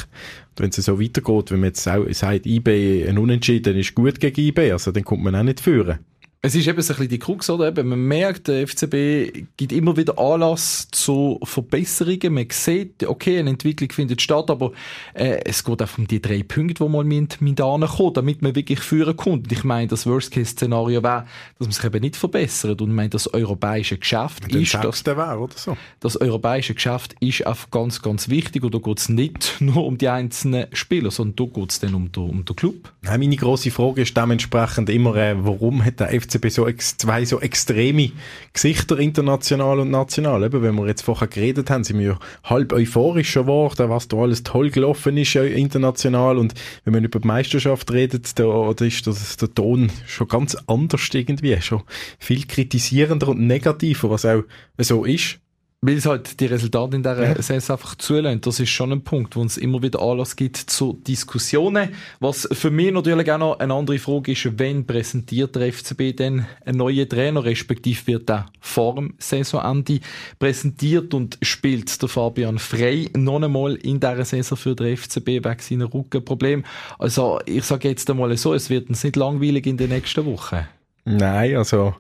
Wenn 0.57 0.71
es 0.71 0.77
so 0.77 1.01
weitergeht, 1.01 1.51
wenn 1.51 1.61
man 1.61 1.69
jetzt 1.69 1.87
auch 1.87 2.07
sagt, 2.13 2.47
IB 2.47 3.07
ein 3.07 3.19
Unentschieden 3.19 3.77
ist 3.77 3.95
gut 3.95 4.21
gegen 4.21 4.41
IB, 4.41 4.73
also 4.73 4.93
dann 4.93 5.05
kommt 5.05 5.23
man 5.23 5.35
auch 5.35 5.43
nicht 5.43 5.61
führen. 5.61 5.99
Es 6.47 6.55
ist 6.55 6.69
eben 6.69 6.81
so 6.81 6.93
ein 6.93 6.97
bisschen 6.99 7.09
die 7.09 7.19
Krux, 7.19 7.51
oder? 7.51 7.67
Eben, 7.67 7.89
man 7.89 7.99
merkt, 7.99 8.47
der 8.47 8.69
FCB 8.69 9.47
gibt 9.57 9.73
immer 9.73 9.97
wieder 9.97 10.17
Anlass 10.17 10.87
zu 10.93 11.41
Verbesserungen. 11.43 12.35
Man 12.35 12.47
sieht, 12.51 13.03
okay, 13.03 13.41
eine 13.41 13.51
Entwicklung 13.51 13.91
findet 13.91 14.23
statt, 14.23 14.49
aber 14.49 14.71
äh, 15.15 15.41
es 15.45 15.65
geht 15.65 15.83
auch 15.83 15.99
um 15.99 16.07
die 16.07 16.23
drei 16.23 16.45
Punkte, 16.45 16.85
die 16.85 16.89
man 16.89 17.05
mit, 17.05 17.41
mit 17.41 17.57
kommen, 17.59 18.13
damit 18.15 18.43
man 18.43 18.55
wirklich 18.55 18.79
führen 18.79 19.17
kommt. 19.17 19.51
Ich 19.51 19.65
meine, 19.65 19.89
das 19.89 20.07
Worst-Case-Szenario 20.07 21.03
wäre, 21.03 21.27
dass 21.59 21.67
man 21.67 21.73
sich 21.73 21.85
eben 21.85 22.01
nicht 22.01 22.15
verbessert. 22.15 22.81
Und 22.81 22.91
ich 22.91 22.95
meine, 22.95 23.09
das 23.09 23.35
europäische 23.35 23.99
Geschäft 23.99 24.47
ist... 24.55 24.73
Das, 24.73 25.05
wär, 25.05 25.41
oder 25.41 25.57
so. 25.57 25.77
das 25.99 26.17
europäische 26.17 26.75
Geschäft 26.75 27.17
ist 27.19 27.45
auch 27.45 27.71
ganz, 27.73 28.03
ganz 28.03 28.29
wichtig. 28.29 28.63
Und 28.63 28.73
da 28.73 28.79
geht 28.79 28.99
es 28.99 29.09
nicht 29.09 29.57
nur 29.59 29.85
um 29.85 29.99
die 29.99 30.09
einzelnen 30.09 30.69
Spieler, 30.73 31.11
sondern 31.11 31.51
da 31.51 31.61
geht 31.61 31.73
es 31.73 31.81
dann 31.81 31.97
um 31.97 32.13
den, 32.13 32.23
um 32.23 32.45
den 32.45 32.55
Club. 32.55 32.93
Ja, 33.03 33.19
meine 33.19 33.35
grosse 33.35 33.73
Frage 33.73 34.03
ist 34.03 34.17
dementsprechend 34.17 34.89
immer, 34.91 35.17
äh, 35.17 35.35
warum 35.45 35.85
hat 35.85 35.99
der 35.99 36.11
FCB 36.21 36.36
so 36.51 36.69
zwei 36.73 37.25
so 37.25 37.41
extreme 37.41 38.13
Gesichter, 38.53 38.99
international 38.99 39.81
und 39.81 39.91
national. 39.91 40.45
Eben, 40.45 40.63
wenn 40.63 40.75
wir 40.75 40.87
jetzt 40.87 41.03
vorher 41.03 41.29
geredet 41.29 41.71
haben, 41.71 41.85
sind 41.85 41.99
wir 41.99 42.07
ja 42.07 42.19
halb 42.45 42.73
euphorisch 42.73 43.35
geworden, 43.35 43.91
was 43.91 44.09
da 44.09 44.17
alles 44.17 44.43
toll 44.43 44.71
gelaufen 44.71 45.17
ist 45.17 45.35
international 45.37 46.39
und 46.39 46.55
wenn 46.85 46.95
man 46.95 47.05
über 47.05 47.21
die 47.21 47.27
Meisterschaft 47.27 47.93
redet, 47.93 48.39
da, 48.39 48.73
da 48.75 48.85
ist 48.85 49.07
das, 49.07 49.37
der 49.37 49.53
Ton 49.55 49.91
schon 50.07 50.29
ganz 50.29 50.57
anders 50.67 51.09
irgendwie, 51.13 51.61
schon 51.61 51.83
viel 52.19 52.47
kritisierender 52.47 53.29
und 53.29 53.41
negativer, 53.41 54.11
was 54.11 54.25
auch 54.25 54.43
so 54.79 55.05
ist. 55.05 55.39
Weil 55.87 55.99
es 55.99 56.07
halt 56.07 56.41
die 56.41 56.47
Resultate 56.47 56.97
in 56.97 57.05
dieser 57.05 57.23
ja. 57.23 57.41
Saison 57.41 57.77
einfach 57.77 57.95
zulassen. 57.95 58.41
Das 58.41 58.59
ist 58.59 58.71
schon 58.71 58.91
ein 58.91 59.03
Punkt, 59.03 59.37
wo 59.37 59.45
es 59.45 59.57
immer 59.57 59.81
wieder 59.83 60.03
Anlass 60.03 60.35
gibt 60.35 60.57
zu 60.57 60.95
Diskussionen. 60.95 61.91
Was 62.19 62.49
für 62.51 62.73
mich 62.73 62.91
natürlich 62.91 63.31
auch 63.31 63.39
noch 63.39 63.61
eine 63.61 63.73
andere 63.73 64.01
Frage 64.01 64.33
ist, 64.33 64.59
wenn 64.59 64.85
präsentiert 64.85 65.55
der 65.55 65.73
FCB 65.73 66.17
denn 66.17 66.45
einen 66.65 66.79
neuen 66.79 67.09
Trainer, 67.09 67.45
respektive 67.45 68.05
wird 68.09 68.29
er 68.29 68.47
vor 68.59 68.97
dem 68.97 69.15
Saisonende 69.19 70.01
präsentiert 70.41 71.15
und 71.15 71.39
spielt 71.41 72.03
der 72.03 72.09
Fabian 72.09 72.59
Frey 72.59 73.09
noch 73.17 73.41
einmal 73.41 73.77
in 73.77 74.01
dieser 74.01 74.25
Saison 74.25 74.59
für 74.59 74.75
den 74.75 74.97
FCB 74.97 75.29
wegen 75.29 75.61
seiner 75.61 75.95
Rückenproblem. 75.95 76.65
Also 76.99 77.39
ich 77.47 77.63
sage 77.63 77.91
jetzt 77.91 78.11
einmal 78.11 78.37
so, 78.37 78.55
es 78.55 78.71
wird 78.71 78.89
uns 78.89 79.05
nicht 79.05 79.15
langweilig 79.15 79.69
in 79.69 79.77
den 79.77 79.91
nächsten 79.91 80.27
Wochen. 80.27 80.67
Nein, 81.05 81.55
also 81.55 81.95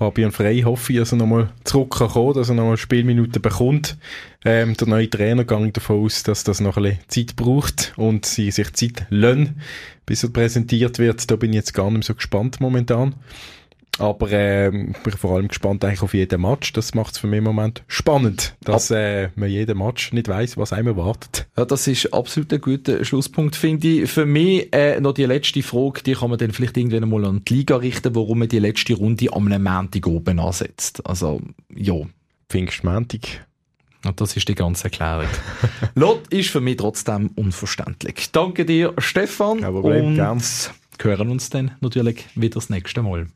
Fabian 0.00 0.32
Frey 0.32 0.62
hoffe 0.62 0.94
ich, 0.94 0.98
dass 0.98 1.12
er 1.12 1.18
nochmal 1.18 1.50
zurückkommt, 1.62 2.34
dass 2.34 2.48
er 2.48 2.54
nochmal 2.54 2.78
Spielminuten 2.78 3.42
bekommt. 3.42 3.98
Ähm, 4.46 4.74
der 4.74 4.88
neue 4.88 5.10
Trainer 5.10 5.44
geht 5.44 5.76
davon 5.76 6.02
aus, 6.02 6.22
dass 6.22 6.42
das 6.42 6.58
noch 6.62 6.78
ein 6.78 6.84
bisschen 6.84 7.00
Zeit 7.08 7.36
braucht 7.36 7.92
und 7.98 8.24
sie 8.24 8.50
sich 8.50 8.72
Zeit 8.72 9.04
lassen, 9.10 9.60
bis 10.06 10.22
er 10.22 10.30
präsentiert 10.30 10.98
wird. 10.98 11.30
Da 11.30 11.36
bin 11.36 11.50
ich 11.50 11.56
jetzt 11.56 11.74
gar 11.74 11.90
nicht 11.90 12.04
so 12.04 12.14
gespannt 12.14 12.60
momentan. 12.60 13.14
Aber 14.00 14.32
äh, 14.32 14.70
bin 14.70 15.12
vor 15.16 15.36
allem 15.36 15.48
gespannt 15.48 15.84
eigentlich 15.84 16.02
auf 16.02 16.14
jeden 16.14 16.40
Match. 16.40 16.72
Das 16.72 16.94
macht 16.94 17.12
es 17.12 17.18
für 17.18 17.26
mich 17.26 17.38
im 17.38 17.44
Moment 17.44 17.84
spannend, 17.86 18.56
dass 18.62 18.90
äh, 18.90 19.28
man 19.36 19.50
jeden 19.50 19.76
Match 19.76 20.12
nicht 20.12 20.26
weiß, 20.26 20.56
was 20.56 20.72
einem 20.72 20.88
erwartet. 20.88 21.46
Ja, 21.56 21.66
das 21.66 21.86
ist 21.86 22.12
absolut 22.14 22.50
ein 22.52 22.62
guter 22.62 23.04
Schlusspunkt, 23.04 23.56
finde 23.56 23.88
ich. 23.88 24.10
Für 24.10 24.24
mich 24.24 24.72
äh, 24.72 24.98
noch 25.00 25.12
die 25.12 25.26
letzte 25.26 25.62
Frage, 25.62 26.02
die 26.02 26.14
kann 26.14 26.30
man 26.30 26.38
dann 26.38 26.50
vielleicht 26.50 26.78
irgendwann 26.78 27.10
mal 27.10 27.26
an 27.26 27.42
die 27.46 27.56
Liga 27.56 27.76
richten, 27.76 28.14
warum 28.14 28.38
man 28.38 28.48
die 28.48 28.58
letzte 28.58 28.94
Runde 28.94 29.32
am 29.32 29.48
Montag 29.48 30.06
oben 30.06 30.40
ansetzt. 30.40 31.06
Also, 31.06 31.42
ja. 31.74 31.96
Pfingstmontag. 32.48 33.46
Und 34.04 34.18
das 34.18 34.34
ist 34.34 34.48
die 34.48 34.54
ganze 34.54 34.84
Erklärung. 34.84 35.28
Lot 35.94 36.26
ist 36.28 36.48
für 36.48 36.62
mich 36.62 36.78
trotzdem 36.78 37.30
unverständlich. 37.36 38.32
Danke 38.32 38.64
dir, 38.64 38.94
Stefan. 38.96 39.60
Kein 39.60 39.72
Problem, 39.72 40.06
und 40.06 40.14
gern. 40.14 40.42
hören 41.02 41.30
uns 41.30 41.50
dann 41.50 41.72
natürlich 41.80 42.24
wieder 42.34 42.54
das 42.54 42.70
nächste 42.70 43.02
Mal. 43.02 43.26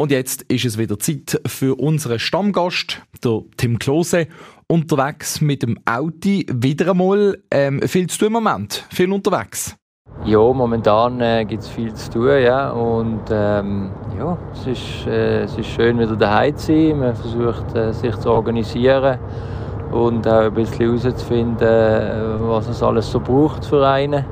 Und 0.00 0.10
jetzt 0.10 0.40
ist 0.44 0.64
es 0.64 0.78
wieder 0.78 0.98
Zeit 0.98 1.38
für 1.44 1.78
unseren 1.78 2.18
Stammgast, 2.18 3.02
der 3.22 3.42
Tim 3.58 3.78
Klose, 3.78 4.28
unterwegs 4.66 5.42
mit 5.42 5.62
dem 5.62 5.78
Audi 5.84 6.46
wieder 6.50 6.92
einmal. 6.92 7.36
Ähm, 7.50 7.82
viel 7.82 8.06
zu 8.06 8.20
tun 8.20 8.28
im 8.28 8.32
Moment, 8.32 8.86
viel 8.90 9.12
unterwegs. 9.12 9.76
Ja, 10.24 10.38
momentan 10.38 11.20
äh, 11.20 11.44
gibt 11.44 11.64
es 11.64 11.68
viel 11.68 11.92
zu 11.92 12.12
tun, 12.12 12.42
ja. 12.42 12.70
Und 12.70 13.24
ähm, 13.30 13.90
ja, 14.18 14.38
es 14.54 14.68
ist, 14.68 15.06
äh, 15.06 15.42
es 15.42 15.58
ist 15.58 15.68
schön, 15.68 15.98
wieder 15.98 16.16
daheim 16.16 16.56
zu 16.56 16.68
sein. 16.68 16.98
Man 16.98 17.14
versucht, 17.14 17.76
äh, 17.76 17.92
sich 17.92 18.16
zu 18.16 18.30
organisieren 18.30 19.18
und 19.92 20.26
auch 20.26 20.44
ein 20.44 20.54
bisschen 20.54 20.98
herauszufinden, 20.98 21.68
äh, 21.68 22.40
was 22.40 22.68
es 22.68 22.82
alles 22.82 23.10
so 23.10 23.20
braucht 23.20 23.66
für 23.66 23.86
einen 23.86 24.24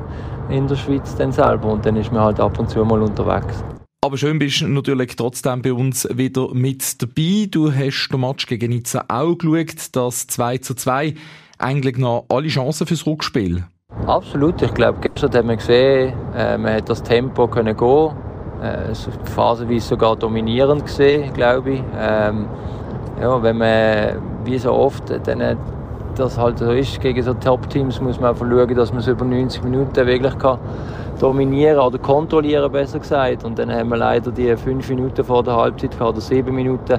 in 0.49 0.67
der 0.67 0.77
Schweiz 0.77 1.15
dann 1.15 1.31
selber. 1.31 1.71
Und 1.71 1.85
dann 1.85 1.97
ist 1.97 2.11
man 2.11 2.23
halt 2.23 2.41
ab 2.41 2.59
und 2.59 2.71
zu 2.71 2.83
mal 2.87 3.03
unterwegs. 3.03 3.63
Aber 4.01 4.17
schön 4.17 4.39
bist 4.39 4.61
du 4.61 4.69
natürlich 4.69 5.17
trotzdem 5.17 5.61
bei 5.61 5.73
uns 5.73 6.09
wieder 6.17 6.55
mit 6.55 7.03
dabei. 7.03 7.49
Du 7.51 7.73
hast 7.73 8.09
den 8.13 8.21
Match 8.21 8.47
gegen 8.47 8.71
Nizza 8.71 9.05
auch 9.09 9.35
geschaut, 9.35 9.89
das 9.91 10.29
2 10.29 10.59
zu 10.59 10.75
2. 10.75 11.15
Eigentlich 11.59 11.99
noch 11.99 12.25
alle 12.29 12.47
Chancen 12.47 12.87
fürs 12.87 13.05
Rückspiel. 13.07 13.65
Absolut. 14.07 14.63
Ich 14.63 14.73
glaube, 14.73 15.01
gestern 15.01 15.33
hat 15.33 15.45
man 15.45 15.57
gesehen, 15.57 16.15
äh, 16.33 16.57
man 16.57 16.75
hat 16.75 16.89
das 16.89 17.03
Tempo 17.03 17.49
können 17.49 17.77
gehen. 17.77 18.11
Äh, 18.63 18.95
phasenweise 19.35 19.89
sogar 19.89 20.15
dominierend 20.15 20.87
gesehen, 20.87 21.33
glaube 21.33 21.71
ich. 21.71 21.83
Ähm, 21.99 22.47
ja, 23.21 23.43
wenn 23.43 23.59
man, 23.59 24.23
wie 24.45 24.59
so 24.59 24.75
oft, 24.75 25.11
dann 25.27 25.59
das 26.15 26.39
halt 26.39 26.59
so 26.59 26.71
ist, 26.71 27.01
gegen 27.01 27.23
so 27.23 27.35
Top-Teams 27.35 28.01
muss 28.01 28.21
man 28.21 28.31
einfach 28.31 28.47
schauen, 28.49 28.75
dass 28.77 28.93
man 28.93 29.01
es 29.01 29.09
über 29.09 29.25
90 29.25 29.65
Minuten 29.65 30.07
wirklich 30.07 30.39
kann 30.39 30.61
dominieren 31.21 31.79
oder 31.79 31.99
kontrollieren, 31.99 32.71
besser 32.71 32.99
gesagt. 32.99 33.45
Und 33.45 33.59
dann 33.59 33.73
haben 33.73 33.91
wir 33.91 33.97
leider 33.97 34.31
die 34.31 34.57
fünf 34.57 34.89
Minuten 34.89 35.25
vor 35.25 35.43
der 35.43 35.57
Halbzeit 35.57 36.01
oder 36.01 36.21
sieben 36.21 36.55
Minuten, 36.55 36.99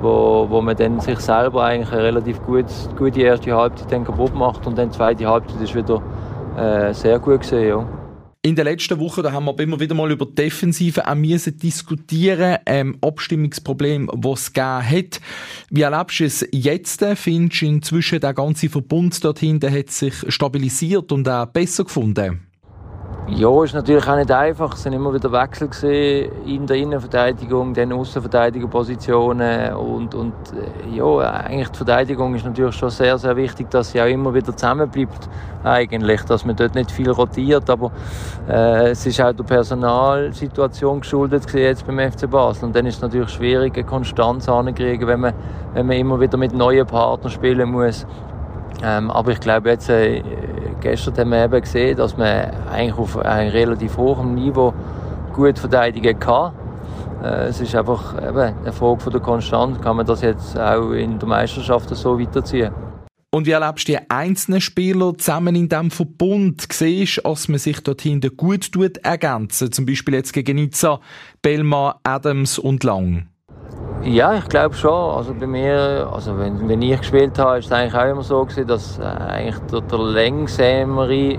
wo, 0.00 0.46
wo 0.48 0.60
man 0.60 0.76
dann 0.76 1.00
sich 1.00 1.18
selber 1.20 1.64
eigentlich 1.64 1.92
eine 1.92 2.02
relativ 2.02 2.42
gut, 2.42 2.66
gute 2.96 3.22
erste 3.22 3.54
Halbzeit 3.54 3.92
dann 3.92 4.04
kaputt 4.04 4.34
macht 4.34 4.66
und 4.66 4.76
dann 4.76 4.90
die 4.90 4.96
zweite 4.96 5.26
Halbzeit 5.26 5.60
ist 5.60 5.74
wieder 5.74 6.02
äh, 6.56 6.92
sehr 6.92 7.18
gut 7.18 7.40
gesehen. 7.40 7.68
Ja. 7.68 7.88
In 8.42 8.54
den 8.54 8.66
letzten 8.66 9.00
Wochen 9.00 9.22
da 9.22 9.32
haben 9.32 9.46
wir 9.46 9.58
immer 9.58 9.80
wieder 9.80 9.94
mal 9.94 10.10
über 10.10 10.26
Defensive 10.26 11.08
auch 11.08 11.14
müssen 11.14 11.56
diskutieren, 11.56 12.58
ähm, 12.66 12.98
Abstimmungsproblem, 13.00 14.10
was 14.12 14.42
es 14.42 14.52
gegeben 14.52 14.90
hat. 14.90 15.20
Wie 15.70 15.80
erlebst 15.80 16.20
du 16.20 16.24
es 16.24 16.48
jetzt? 16.52 17.02
Findest 17.14 17.62
du 17.62 17.66
inzwischen 17.66 18.20
der 18.20 18.34
ganze 18.34 18.68
Verbund 18.68 19.24
dorthin, 19.24 19.60
der 19.60 19.72
hat 19.72 19.88
sich 19.88 20.14
stabilisiert 20.28 21.10
und 21.10 21.26
auch 21.26 21.46
besser 21.46 21.84
gefunden? 21.84 22.46
Ja, 23.26 23.64
ist 23.64 23.72
natürlich 23.72 24.06
auch 24.06 24.16
nicht 24.16 24.30
einfach. 24.30 24.74
Es 24.74 24.82
sind 24.82 24.92
immer 24.92 25.14
wieder 25.14 25.32
Wechsel 25.32 26.30
in 26.44 26.66
der 26.66 26.76
Innenverteidigung, 26.76 27.72
dann 27.72 27.90
Außenverteidigerpositionen 27.90 29.72
und, 29.72 30.14
und 30.14 30.34
äh, 30.52 30.94
ja, 30.94 31.18
eigentlich 31.20 31.70
die 31.70 31.78
Verteidigung 31.78 32.34
ist 32.34 32.44
natürlich 32.44 32.76
schon 32.76 32.90
sehr, 32.90 33.16
sehr 33.16 33.34
wichtig, 33.34 33.70
dass 33.70 33.92
sie 33.92 34.02
auch 34.02 34.06
immer 34.06 34.34
wieder 34.34 34.54
zusammenbleibt 34.54 35.30
eigentlich, 35.64 36.20
dass 36.24 36.44
man 36.44 36.54
dort 36.54 36.74
nicht 36.74 36.90
viel 36.90 37.10
rotiert, 37.10 37.70
aber 37.70 37.92
äh, 38.46 38.90
es 38.90 39.06
ist 39.06 39.18
auch 39.22 39.32
der 39.32 39.44
Personalsituation 39.44 41.00
geschuldet 41.00 41.50
jetzt 41.54 41.86
beim 41.86 41.98
FC 41.98 42.30
Basel 42.30 42.66
und 42.66 42.76
dann 42.76 42.84
ist 42.84 42.96
es 42.96 43.00
natürlich 43.00 43.30
schwierig, 43.30 43.74
eine 43.74 43.84
Konstanz 43.84 44.50
anzukriegen, 44.50 45.08
wenn 45.08 45.20
man, 45.20 45.32
wenn 45.72 45.86
man 45.86 45.96
immer 45.96 46.20
wieder 46.20 46.36
mit 46.36 46.52
neuen 46.52 46.86
Partnern 46.86 47.30
spielen 47.30 47.70
muss. 47.70 48.06
Ähm, 48.82 49.10
aber 49.10 49.32
ich 49.32 49.40
glaube 49.40 49.70
jetzt 49.70 49.88
äh, 49.88 50.22
Gestern 50.84 51.16
haben 51.16 51.30
wir 51.30 51.44
eben 51.44 51.60
gesehen, 51.62 51.96
dass 51.96 52.14
man 52.18 52.50
eigentlich 52.70 52.98
auf 52.98 53.16
einem 53.16 53.50
relativ 53.50 53.96
hohem 53.96 54.34
Niveau 54.34 54.74
gut 55.32 55.58
verteidigen 55.58 56.20
kann. 56.20 56.52
Äh, 57.22 57.46
es 57.46 57.58
ist 57.58 57.74
einfach 57.74 58.14
eben 58.22 58.36
eine 58.36 58.70
Frage 58.70 59.00
von 59.00 59.10
der 59.10 59.22
Konstanz. 59.22 59.80
Kann 59.80 59.96
man 59.96 60.04
das 60.04 60.20
jetzt 60.20 60.58
auch 60.58 60.90
in 60.90 61.18
der 61.18 61.26
Meisterschaft 61.26 61.88
so 61.88 62.20
weiterziehen? 62.20 62.70
Und 63.30 63.46
wie 63.46 63.52
erlebst 63.52 63.88
du 63.88 63.92
die 63.92 64.10
einzelnen 64.10 64.60
Spieler 64.60 65.16
zusammen 65.16 65.56
in 65.56 65.70
diesem 65.70 65.90
Verbund? 65.90 66.66
Siehst 66.70 67.22
dass 67.24 67.48
man 67.48 67.58
sich 67.58 67.80
dorthin 67.80 68.20
gut 68.36 68.70
tut 68.70 68.98
ergänzen? 68.98 69.72
Zum 69.72 69.86
Beispiel 69.86 70.12
jetzt 70.12 70.34
gegen 70.34 70.56
Nizza, 70.56 71.00
Belma, 71.40 71.98
Adams 72.02 72.58
und 72.58 72.84
Lang. 72.84 73.30
Ja, 74.04 74.34
ich 74.34 74.44
glaube 74.50 74.74
schon. 74.74 75.16
Also 75.16 75.32
bei 75.32 75.46
mir, 75.46 76.10
also 76.12 76.36
wenn, 76.38 76.68
wenn 76.68 76.82
ich 76.82 76.98
gespielt 76.98 77.38
habe, 77.38 77.58
ist 77.58 77.66
es 77.66 77.72
eigentlich 77.72 77.94
auch 77.94 78.10
immer 78.10 78.22
so 78.22 78.44
gewesen, 78.44 78.66
dass 78.66 78.98
äh, 78.98 79.02
eigentlich 79.02 79.58
der, 79.72 79.80
der 79.80 79.98
längsamere 79.98 81.38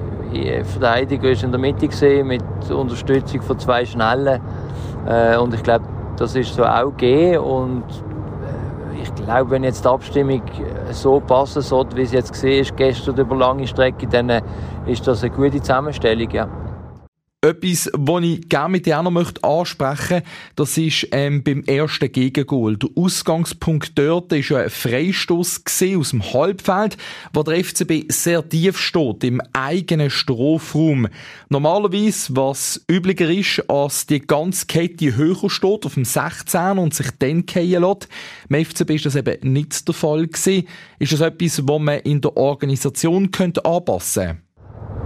Verteidiger 0.63 1.29
ist 1.29 1.43
in 1.43 1.51
der 1.51 1.59
Mitte 1.59 1.87
gesehen 1.87 2.25
mit 2.27 2.43
Unterstützung 2.71 3.43
von 3.43 3.59
zwei 3.59 3.85
Schnellen. 3.85 4.41
Äh, 5.07 5.37
und 5.37 5.53
ich 5.53 5.61
glaube, 5.61 5.85
das 6.17 6.35
ist 6.35 6.55
so 6.55 6.65
auch 6.65 6.89
gegeben. 6.89 7.43
Und 7.43 7.83
äh, 7.83 9.03
ich 9.03 9.13
glaube, 9.13 9.51
wenn 9.51 9.63
jetzt 9.63 9.85
die 9.85 9.89
Abstimmung 9.89 10.41
so 10.89 11.19
passen 11.19 11.61
sollte, 11.61 11.95
wie 11.95 12.01
es 12.01 12.13
jetzt 12.13 12.33
gesehen 12.33 12.61
ist, 12.61 12.75
gestern 12.75 13.15
über 13.15 13.35
lange 13.35 13.67
Strecke, 13.67 14.07
dann 14.07 14.29
äh, 14.31 14.41
ist 14.87 15.05
das 15.05 15.23
eine 15.23 15.35
gute 15.35 15.61
Zusammenstellung, 15.61 16.31
ja. 16.31 16.47
Etwas, 17.45 17.91
was 17.93 18.23
ich 18.23 18.49
gerne 18.49 18.69
mit 18.69 18.87
dir 18.87 18.99
auch 18.99 19.03
noch 19.03 19.43
ansprechen 19.43 20.15
möchte, 20.15 20.23
das 20.55 20.77
ist 20.79 21.07
ähm, 21.11 21.43
beim 21.43 21.63
ersten 21.65 22.11
Gegengol. 22.11 22.75
Der 22.75 22.89
Ausgangspunkt 22.95 23.91
dort 23.99 24.31
war 24.31 24.39
ja 24.39 24.57
ein 24.63 24.69
Freistoß 24.71 25.61
aus 25.95 26.09
dem 26.09 26.33
Halbfeld, 26.33 26.97
wo 27.33 27.43
der 27.43 27.63
FCB 27.63 28.11
sehr 28.11 28.49
tief 28.49 28.79
steht, 28.79 29.23
im 29.23 29.41
eigenen 29.53 30.09
Strafraum. 30.09 31.07
Normalerweise, 31.49 32.35
was 32.35 32.83
üblicher 32.89 33.29
ist, 33.29 33.69
als 33.69 34.07
die 34.07 34.21
ganze 34.21 34.65
Kette 34.65 35.15
höher 35.15 35.47
steht, 35.47 35.85
auf 35.85 35.93
dem 35.93 36.05
16 36.05 36.79
und 36.79 36.95
sich 36.95 37.11
dann 37.19 37.45
fallen 37.47 37.69
lässt. 37.69 38.07
Beim 38.49 38.65
FCB 38.65 38.89
ist 38.95 39.05
das 39.05 39.15
eben 39.15 39.53
nicht 39.53 39.87
der 39.87 39.93
Fall 39.93 40.25
gewesen. 40.25 40.67
Ist 40.97 41.13
das 41.13 41.21
etwas, 41.21 41.61
was 41.67 41.79
man 41.79 41.99
in 41.99 42.21
der 42.21 42.35
Organisation 42.37 43.25
anpassen 43.25 44.23
könnte? 44.23 44.44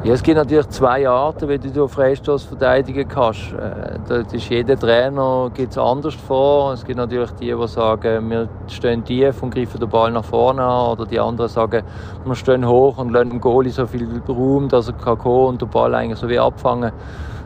Ja, 0.02 0.14
es 0.14 0.24
gibt 0.24 0.38
natürlich 0.38 0.70
zwei 0.70 1.10
Arten, 1.10 1.50
wie 1.50 1.58
du 1.58 1.86
Freistoß 1.86 2.44
verteidigen 2.46 3.06
kannst. 3.06 3.52
Äh, 3.52 4.00
dort 4.08 4.32
ist 4.34 4.50
jeder 4.50 4.80
Trainer 4.80 5.52
gibt's 5.54 5.78
anders 5.78 6.14
vor. 6.14 6.72
Es 6.72 6.86
gibt 6.86 6.98
natürlich 6.98 7.32
die, 7.32 7.54
die 7.54 7.68
sagen, 7.68 8.30
wir 8.30 8.48
stehen 8.70 9.04
tief 9.04 9.44
und 9.44 9.54
greifen 9.54 9.78
den 9.78 9.90
Ball 9.90 10.10
nach 10.10 10.24
vorne 10.24 10.64
an. 10.64 10.92
Oder 10.92 11.06
die 11.06 11.20
anderen 11.20 11.50
sagen, 11.50 11.84
wir 12.24 12.36
stehen 12.36 12.66
hoch 12.66 12.98
und 12.98 13.12
lassen 13.12 13.32
dem 13.32 13.42
Goalie 13.42 13.72
so 13.72 13.86
viel 13.86 14.08
Raum, 14.26 14.70
dass 14.70 14.88
er 14.88 14.94
kann 14.94 15.18
kommen 15.18 15.48
und 15.48 15.62
den 15.62 15.70
Ball 15.70 15.94
eigentlich 15.94 16.20
so 16.20 16.30
wie 16.30 16.40
abfangen. 16.40 16.94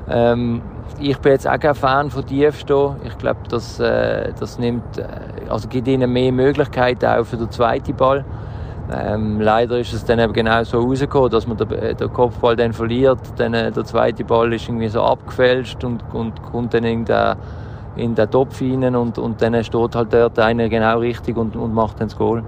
Ähm, 0.08 0.62
ich 1.00 1.18
bin 1.18 1.32
jetzt 1.32 1.50
auch 1.50 1.60
kein 1.60 1.74
Fan 1.74 2.12
von 2.12 2.24
Tiefstehen. 2.24 2.98
Ich 3.04 3.18
glaube, 3.18 3.40
das, 3.50 3.80
äh, 3.80 4.32
das 4.40 4.60
nimmt, 4.60 5.00
äh, 5.00 5.06
also 5.50 5.68
gibt 5.68 5.88
ihnen 5.88 6.14
mehr 6.14 6.32
Möglichkeiten 6.32 7.08
auch 7.08 7.24
für 7.24 7.38
den 7.38 7.50
zweiten 7.50 7.96
Ball. 7.96 8.24
Ähm, 8.92 9.40
leider 9.40 9.80
ist 9.80 9.94
es 9.94 10.04
dann 10.04 10.20
eben 10.20 10.34
genau 10.34 10.64
so 10.64 10.82
rausgekommen, 10.82 11.32
dass 11.32 11.48
man 11.48 11.58
den, 11.58 11.72
äh, 11.72 11.96
den 11.96 12.12
Kopfball 12.12 12.56
dann 12.56 12.74
verliert. 12.74 13.20
Dann, 13.38 13.54
äh, 13.54 13.72
der 13.72 13.86
zweite 13.86 14.24
Ball 14.24 14.52
ist 14.54 14.68
irgendwie 14.68 14.90
so 14.90 15.02
abgefälscht 15.02 15.84
und, 15.84 16.04
und 16.14 16.42
kommt 16.44 16.74
dann 16.74 16.84
in 16.84 17.06
den, 17.06 17.36
in 17.96 18.16
den 18.16 18.30
Topf 18.30 18.62
rein 18.62 18.96
und, 18.96 19.18
und 19.18 19.42
dann 19.42 19.64
steht 19.64 19.96
halt 19.96 20.14
dort 20.14 20.38
einer 20.40 20.68
genau 20.68 21.00
richtig 21.00 21.38
und, 21.38 21.56
und 21.56 21.74
macht 21.74 22.02
dann 22.02 22.10
das 22.10 22.18
Goal. 22.18 22.44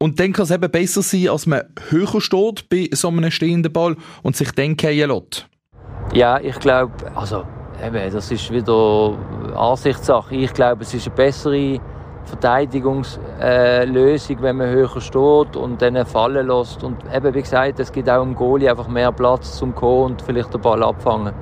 Und 0.00 0.20
dann 0.20 0.32
kann 0.32 0.44
es 0.44 0.50
eben 0.50 0.70
besser 0.70 1.02
sein, 1.02 1.28
als 1.28 1.46
man 1.46 1.62
höher 1.88 2.20
steht 2.20 2.68
bei 2.68 2.88
so 2.92 3.08
einem 3.08 3.30
stehenden 3.30 3.72
Ball 3.72 3.96
und 4.22 4.36
sich 4.36 4.52
dann 4.52 4.76
fallen 4.78 5.08
lässt. 5.08 5.48
Ja, 6.12 6.38
ich 6.38 6.58
glaube, 6.60 6.92
also 7.14 7.44
eben, 7.84 8.12
das 8.12 8.30
ist 8.30 8.50
wieder 8.50 9.16
Ansichtssache. 9.56 10.36
Ich 10.36 10.52
glaube, 10.52 10.82
es 10.82 10.94
ist 10.94 11.06
eine 11.06 11.16
bessere 11.16 11.80
Verteidigungslösung, 12.24 14.42
wenn 14.42 14.56
man 14.56 14.68
höher 14.68 15.00
steht 15.00 15.56
und 15.56 15.82
dann 15.82 16.06
fallen 16.06 16.46
lässt. 16.46 16.84
Und 16.84 16.98
eben, 17.14 17.34
wie 17.34 17.42
gesagt, 17.42 17.80
es 17.80 17.92
gibt 17.92 18.08
auch 18.08 18.22
im 18.22 18.34
Goalie 18.34 18.70
einfach 18.70 18.88
mehr 18.88 19.12
Platz 19.12 19.58
zum 19.58 19.74
Kommen 19.74 20.12
und 20.12 20.22
vielleicht 20.22 20.54
den 20.54 20.60
Ball 20.60 20.82
abfangen. 20.82 21.34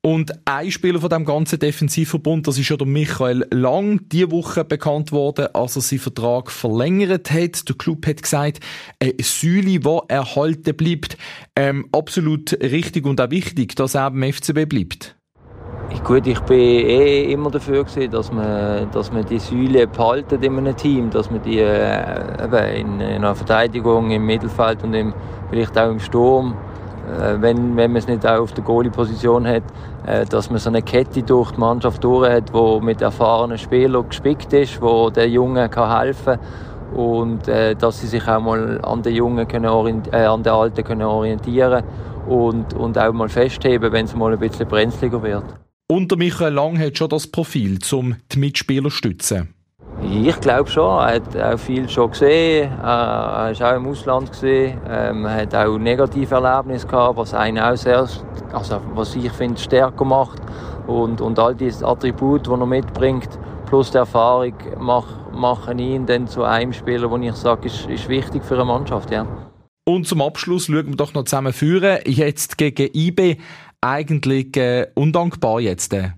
Und 0.00 0.32
ein 0.44 0.70
Spieler 0.70 1.00
von 1.00 1.10
dem 1.10 1.24
ganzen 1.24 1.58
Defensivverbund, 1.58 2.46
das 2.46 2.56
ist 2.56 2.68
ja 2.68 2.76
der 2.76 2.86
Michael 2.86 3.46
Lang, 3.50 4.08
diese 4.10 4.30
Woche 4.30 4.64
bekannt 4.64 5.10
worden, 5.10 5.48
als 5.52 5.74
er 5.74 5.82
seinen 5.82 5.98
Vertrag 5.98 6.52
verlängert 6.52 7.32
hat. 7.32 7.68
Der 7.68 7.76
Club 7.76 8.06
hat 8.06 8.22
gesagt, 8.22 8.60
eine 9.00 9.14
Säule, 9.20 9.80
die 9.80 9.98
erhalten 10.08 10.76
bleibt. 10.76 11.18
Ähm, 11.56 11.88
absolut 11.90 12.52
richtig 12.62 13.06
und 13.06 13.20
auch 13.20 13.30
wichtig, 13.30 13.74
dass 13.74 13.96
er 13.96 14.10
beim 14.10 14.32
FCB 14.32 14.66
bleibt. 14.66 15.07
Gut, 16.04 16.26
ich 16.26 16.40
bin 16.40 16.58
eh 16.58 17.32
immer 17.32 17.50
dafür 17.50 17.84
gewesen, 17.84 18.10
dass 18.10 18.32
man, 18.32 18.90
dass 18.92 19.12
man 19.12 19.26
die 19.26 19.38
Säule 19.38 19.86
behalten 19.86 20.42
in 20.42 20.58
einem 20.58 20.76
Team, 20.76 21.10
dass 21.10 21.30
man 21.30 21.42
die 21.42 21.58
äh, 21.58 22.80
in, 22.80 23.00
in 23.00 23.16
einer 23.16 23.34
Verteidigung, 23.34 24.10
im 24.10 24.24
Mittelfeld 24.24 24.82
und 24.84 24.94
im, 24.94 25.12
vielleicht 25.50 25.76
auch 25.78 25.90
im 25.90 26.00
Sturm 26.00 26.54
äh, 27.08 27.40
wenn, 27.40 27.76
wenn 27.76 27.92
man 27.92 27.96
es 27.96 28.06
nicht 28.06 28.26
auch 28.26 28.40
auf 28.40 28.52
der 28.52 28.64
Goalie-Position 28.64 29.46
hat, 29.46 29.62
äh, 30.06 30.24
dass 30.26 30.50
man 30.50 30.58
so 30.58 30.68
eine 30.68 30.82
Kette 30.82 31.22
durch 31.22 31.52
die 31.52 31.60
Mannschaft 31.60 32.04
durch 32.04 32.28
hat, 32.28 32.54
die 32.54 32.80
mit 32.82 33.00
erfahrenen 33.00 33.58
Spielern 33.58 34.08
gespickt 34.08 34.52
ist, 34.52 34.80
wo 34.82 35.10
der 35.10 35.28
Junge 35.28 35.68
kann 35.68 35.98
helfen 36.00 36.38
und 36.94 37.48
äh, 37.48 37.74
dass 37.74 38.00
sie 38.00 38.06
sich 38.06 38.26
auch 38.28 38.40
mal 38.40 38.80
an 38.82 39.02
den 39.02 39.14
Jungen 39.14 39.48
können 39.48 40.02
äh, 40.12 40.24
an 40.24 40.42
den 40.42 40.52
Alten 40.52 40.84
können 40.84 41.02
orientieren 41.02 41.82
und, 42.28 42.74
und 42.74 42.98
auch 42.98 43.12
mal 43.12 43.28
festheben, 43.28 43.92
wenn 43.92 44.04
es 44.04 44.14
mal 44.14 44.32
ein 44.32 44.38
bisschen 44.38 44.68
brenzliger 44.68 45.22
wird. 45.22 45.44
Und 45.90 46.10
der 46.10 46.18
Michael 46.18 46.52
Lang 46.52 46.78
hat 46.78 46.98
schon 46.98 47.08
das 47.08 47.26
Profil, 47.26 47.78
um 47.92 48.16
die 48.30 48.38
Mitspieler 48.38 48.90
zu 48.90 48.96
stützen. 48.96 49.54
Ich 50.02 50.38
glaube 50.38 50.68
schon. 50.68 50.98
Er 50.98 51.14
hat 51.14 51.34
auch 51.34 51.58
viel 51.58 51.88
schon 51.88 52.10
gesehen. 52.10 52.70
Er 52.82 53.48
ist 53.50 53.62
auch 53.62 53.74
im 53.74 53.86
Ausland 53.86 54.30
gesehen. 54.30 54.78
Ähm, 54.86 55.24
er 55.24 55.42
hat 55.42 55.54
auch 55.54 55.78
negative 55.78 56.34
Erlebnisse 56.34 56.86
gehabt, 56.86 57.16
was 57.16 57.32
einen 57.32 57.58
auch 57.58 57.74
sehr, 57.74 58.06
also 58.52 58.82
was 58.92 59.16
ich 59.16 59.32
finde, 59.32 59.58
stärker 59.58 60.04
macht. 60.04 60.42
Und, 60.86 61.22
und 61.22 61.38
all 61.38 61.54
diese 61.54 61.86
Attribute, 61.86 62.46
die 62.46 62.50
er 62.50 62.66
mitbringt, 62.66 63.30
plus 63.64 63.90
die 63.90 63.96
Erfahrung, 63.96 64.52
mach, 64.78 65.06
machen 65.32 65.78
ihn 65.78 66.04
dann 66.04 66.28
zu 66.28 66.42
einem 66.42 66.74
Spieler, 66.74 67.08
den 67.08 67.22
ich 67.22 67.34
sage, 67.34 67.66
ist, 67.66 67.88
ist 67.88 68.10
wichtig 68.10 68.44
für 68.44 68.56
eine 68.56 68.66
Mannschaft. 68.66 69.10
Ja. 69.10 69.26
Und 69.88 70.06
zum 70.06 70.20
Abschluss 70.20 70.66
schauen 70.66 70.88
wir 70.88 70.96
doch 70.96 71.14
noch 71.14 71.24
zusammen 71.24 71.54
führen. 71.54 72.00
Jetzt 72.04 72.58
gegen 72.58 72.90
IB 72.92 73.38
eigentlich 73.80 74.56
äh, 74.56 74.86
undankbar 74.94 75.60
jetzt. 75.60 75.92
Äh. 75.92 76.10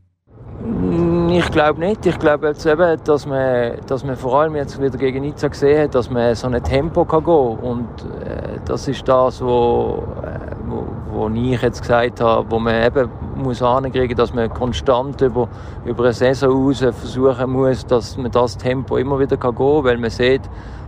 Ich 1.30 1.50
glaube 1.50 1.80
nicht. 1.80 2.04
Ich 2.06 2.18
glaube 2.18 2.48
jetzt 2.48 2.66
eben, 2.66 2.98
dass 3.04 3.26
man, 3.26 3.78
dass 3.86 4.04
man 4.04 4.16
vor 4.16 4.40
allem 4.40 4.56
jetzt 4.56 4.80
wieder 4.80 4.98
gegen 4.98 5.22
Nizza 5.22 5.48
gesehen 5.48 5.84
hat, 5.84 5.94
dass 5.94 6.10
man 6.10 6.34
so 6.34 6.48
ein 6.48 6.62
Tempo 6.62 7.04
kann 7.04 7.24
gehen 7.24 7.56
kann. 7.56 7.58
Und 7.58 7.88
äh, 8.24 8.58
das 8.66 8.88
ist 8.88 9.06
das, 9.08 9.40
wo, 9.40 10.02
äh, 10.22 10.56
wo, 10.66 10.86
wo 11.12 11.28
ich 11.28 11.62
jetzt 11.62 11.82
gesagt 11.82 12.20
habe, 12.20 12.50
wo 12.50 12.58
man 12.58 12.82
eben 12.82 13.08
muss 13.36 13.62
ankriegen, 13.62 14.16
dass 14.16 14.34
man 14.34 14.50
konstant 14.50 15.20
über, 15.20 15.48
über 15.84 16.04
eine 16.04 16.12
Saison 16.12 16.66
raus 16.66 16.80
versuchen 16.80 17.50
muss, 17.50 17.86
dass 17.86 18.16
man 18.16 18.30
das 18.30 18.56
Tempo 18.56 18.96
immer 18.96 19.18
wieder 19.18 19.36
kann 19.36 19.54
gehen 19.54 19.66
kann, 19.66 19.84
weil 19.84 19.98
man 19.98 20.10
sieht, 20.10 20.42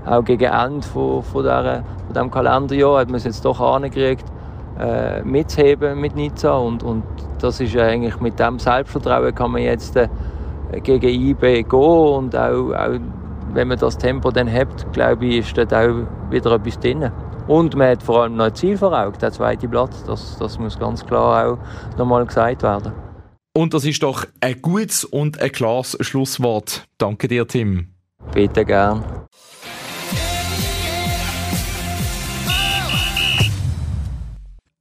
auch 0.05 0.25
gegen 0.25 0.51
Ende 0.53 0.87
von, 0.87 1.23
von, 1.23 1.45
der, 1.45 1.85
von 2.07 2.13
diesem 2.13 2.31
Kalenderjahr 2.31 3.01
hat 3.01 3.09
man 3.09 3.17
es 3.17 3.25
jetzt 3.25 3.45
doch 3.45 3.61
angekriegt, 3.61 4.25
äh, 4.79 5.23
mitzuheben 5.23 6.01
mit 6.01 6.15
Nizza 6.15 6.53
und, 6.53 6.83
und 6.83 7.05
das 7.41 7.61
ist 7.61 7.77
eigentlich 7.77 8.21
mit 8.21 8.39
dem 8.39 8.59
Selbstvertrauen 8.59 9.35
kann 9.35 9.53
man 9.53 9.63
jetzt 9.63 9.97
äh, 9.97 10.09
gegen 10.83 11.09
IB 11.09 11.63
gehen 11.63 11.71
und 11.73 12.37
auch, 12.37 12.73
auch, 12.73 12.99
wenn 13.53 13.69
man 13.69 13.79
das 13.79 13.99
Tempo 13.99 14.31
dann 14.31 14.51
hat, 14.51 14.93
glaube 14.93 15.27
ich, 15.27 15.39
ist 15.39 15.59
dort 15.59 15.75
auch 15.75 16.07
wieder 16.31 16.53
etwas 16.53 16.79
drin. 16.79 17.11
Und 17.49 17.75
man 17.75 17.91
hat 17.91 18.03
vor 18.03 18.23
allem 18.23 18.37
noch 18.37 18.47
ein 18.47 18.55
Ziel 18.55 18.77
vor 18.77 18.93
Augen, 18.93 19.19
der 19.21 19.33
zweite 19.33 19.69
Platz. 19.69 20.05
Das, 20.05 20.39
das 20.39 20.59
muss 20.59 20.79
ganz 20.79 21.05
klar 21.05 21.47
auch 21.47 21.99
nochmal 21.99 22.25
gesagt 22.25 22.63
werden. 22.63 22.93
Und 23.55 23.75
das 23.75 23.85
ist 23.85 24.03
doch 24.03 24.25
ein 24.41 24.63
gutes 24.63 25.05
und 25.05 25.41
ein 25.41 25.53
klares 25.53 25.99
Schlusswort. 26.01 26.87
Danke 26.97 27.29
dir, 27.29 27.47
Tim. 27.47 27.89
Bitte 28.33 28.65
gern. 28.65 29.05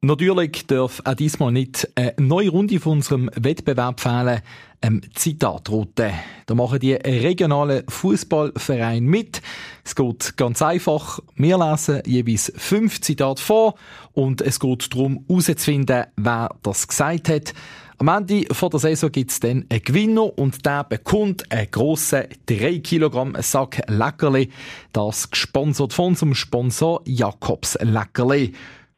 Natürlich 0.03 0.65
darf 0.65 0.99
auch 1.05 1.13
diesmal 1.13 1.51
nicht 1.51 1.87
eine 1.93 2.15
neue 2.17 2.49
Runde 2.49 2.79
von 2.79 2.93
unserem 2.93 3.29
Wettbewerb 3.35 3.99
fehlen. 3.99 4.41
Ähm, 4.81 5.01
Zitatroute. 5.13 6.11
Da 6.47 6.55
machen 6.55 6.79
die 6.79 6.93
regionalen 6.93 7.83
Fußballvereine 7.87 9.05
mit. 9.05 9.43
Es 9.85 9.95
geht 9.95 10.37
ganz 10.37 10.63
einfach. 10.63 11.19
Wir 11.35 11.55
lesen 11.59 12.01
jeweils 12.07 12.51
fünf 12.55 12.99
Zitate 13.01 13.43
vor 13.43 13.75
und 14.13 14.41
es 14.41 14.59
geht 14.59 14.91
darum, 14.91 15.23
herauszufinden, 15.27 16.05
wer 16.15 16.49
das 16.63 16.87
gesagt 16.87 17.29
hat. 17.29 17.53
Am 17.99 18.07
Ende 18.07 18.45
der 18.45 18.79
Saison 18.79 19.11
gibt 19.11 19.29
es 19.29 19.39
dann 19.39 19.67
einen 19.69 19.83
Gewinner 19.83 20.35
und 20.35 20.65
der 20.65 20.83
bekommt 20.83 21.51
einen 21.51 21.69
grossen 21.69 22.23
3 22.47 22.79
Kilogramm 22.79 23.37
Sack 23.39 23.83
Leckerli. 23.87 24.49
Das 24.93 25.29
gesponsert 25.29 25.93
von 25.93 26.07
unserem 26.07 26.33
Sponsor 26.33 27.03
Jakobs 27.05 27.77
Leckerli. 27.79 28.53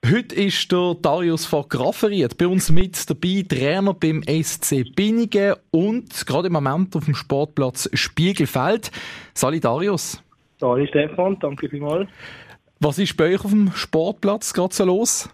Heute 0.05 0.35
ist 0.35 0.69
der 0.69 0.95
Darius 1.01 1.45
von 1.45 1.63
Grafferiet 1.69 2.37
bei 2.37 2.45
uns 2.45 2.69
mit 2.69 3.09
dabei, 3.09 3.45
Trainer 3.47 3.93
beim 3.93 4.21
SC 4.23 4.83
Binningen 4.93 5.55
und 5.71 6.27
gerade 6.27 6.47
im 6.47 6.53
Moment 6.53 6.93
auf 6.97 7.05
dem 7.05 7.15
Sportplatz 7.15 7.89
Spiegelfeld. 7.93 8.91
Sali 9.33 9.61
Darius. 9.61 10.21
Sali 10.57 10.87
Stefan, 10.87 11.37
danke 11.39 11.69
vielmals. 11.69 12.09
Was 12.81 12.99
ist 12.99 13.15
bei 13.15 13.33
euch 13.33 13.45
auf 13.45 13.51
dem 13.51 13.71
Sportplatz 13.71 14.53
gerade 14.53 14.73
so 14.73 14.83
los? 14.83 15.33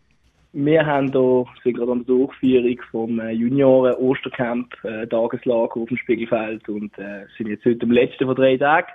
Wir 0.54 0.86
haben 0.86 1.12
hier, 1.12 1.46
sind 1.64 1.76
gerade 1.76 1.92
an 1.92 2.06
der 2.06 2.16
Durchführung 2.16 2.80
vom 2.92 3.20
äh, 3.20 3.32
Junioren 3.32 3.96
Ostercamp 3.96 4.72
äh, 4.84 5.08
Tageslager 5.08 5.78
auf 5.78 5.90
dem 5.90 5.98
Spiegelfeld 5.98 6.70
und 6.70 6.96
äh, 7.00 7.26
sind 7.40 7.48
jetzt 7.48 7.66
heute 7.66 7.82
am 7.82 7.92
letzten 7.92 8.28
von 8.28 8.36
drei 8.36 8.56
Tagen 8.56 8.90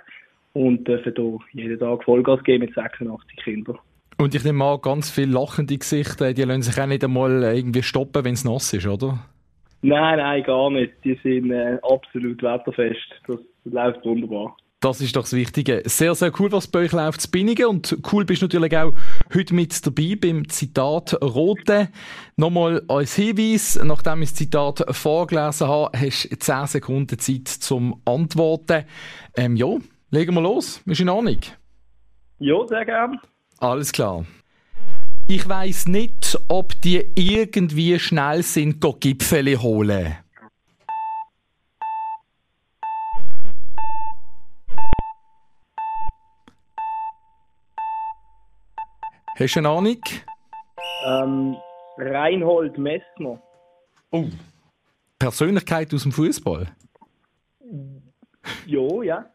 und 0.53 0.87
dürfen 0.87 1.13
hier 1.51 1.65
jeden 1.65 1.79
Tag 1.79 2.01
Vollgas 2.05 2.41
geben 2.45 2.63
mit 2.63 2.73
86 2.73 3.43
Kindern. 3.43 3.77
Und 4.17 4.33
ich 4.33 4.43
nehme 4.43 4.59
mal 4.59 4.79
ganz 4.79 5.09
viele 5.09 5.33
lachende 5.33 5.77
Gesichter, 5.77 6.33
die 6.33 6.43
lassen 6.43 6.61
sich 6.61 6.79
auch 6.79 6.87
nicht 6.87 7.03
einmal 7.03 7.43
irgendwie 7.43 7.83
stoppen, 7.83 8.23
wenn 8.23 8.33
es 8.33 8.45
nass 8.45 8.71
ist, 8.73 8.87
oder? 8.87 9.19
Nein, 9.81 10.17
nein, 10.17 10.43
gar 10.43 10.71
nicht. 10.71 10.93
Die 11.03 11.19
sind 11.21 11.51
äh, 11.51 11.77
absolut 11.83 12.41
wetterfest. 12.41 13.21
Das 13.27 13.37
läuft 13.65 14.05
wunderbar. 14.05 14.55
Das 14.79 15.01
ist 15.01 15.15
doch 15.15 15.23
das 15.23 15.33
Wichtige. 15.33 15.81
Sehr, 15.85 16.15
sehr 16.15 16.31
cool, 16.39 16.51
was 16.51 16.67
bei 16.67 16.79
euch 16.79 16.91
läuft 16.91 17.21
zu 17.21 17.31
Binnigen. 17.31 17.67
Und 17.67 17.97
cool 18.11 18.25
bist 18.25 18.41
du 18.41 18.45
natürlich 18.45 18.77
auch 18.77 18.93
heute 19.33 19.53
mit 19.53 19.85
dabei 19.85 20.15
beim 20.19 20.47
Zitat 20.47 21.19
Rote. 21.21 21.89
Nochmal 22.35 22.83
als 22.87 23.15
Hinweis, 23.15 23.79
nachdem 23.83 24.21
ich 24.21 24.29
das 24.29 24.37
Zitat 24.37 24.83
vorgelesen 24.95 25.67
habe, 25.67 25.97
hast 25.97 26.31
du 26.31 26.37
10 26.37 26.67
Sekunden 26.67 27.19
Zeit 27.19 27.47
zum 27.47 28.01
Antworten. 28.05 28.85
Ähm, 29.35 29.55
ja, 29.55 29.75
legen 30.11 30.35
wir 30.35 30.41
los. 30.41 30.81
Ist 30.85 31.01
in 31.01 31.09
Ordnung? 31.09 31.39
Ja, 32.39 32.67
sehr 32.67 32.85
gerne. 32.85 33.19
Alles 33.59 33.91
klar. 33.91 34.25
Ich 35.27 35.47
weiß 35.47 35.87
nicht, 35.87 36.39
ob 36.49 36.79
die 36.81 37.03
irgendwie 37.15 37.97
schnell 37.97 38.43
sind, 38.43 38.79
go 38.79 38.93
Gipfeli 38.93 39.55
holen. 39.55 40.17
Hast 49.37 49.55
du 49.55 49.59
eine 49.59 49.69
Ahnung? 49.69 50.01
Ähm, 51.05 51.55
Reinhold 51.97 52.77
Messner. 52.77 53.41
Oh. 54.11 54.25
Persönlichkeit 55.19 55.93
aus 55.93 56.03
dem 56.03 56.11
Fußball. 56.11 56.67
Jo, 58.65 59.01
ja. 59.01 59.25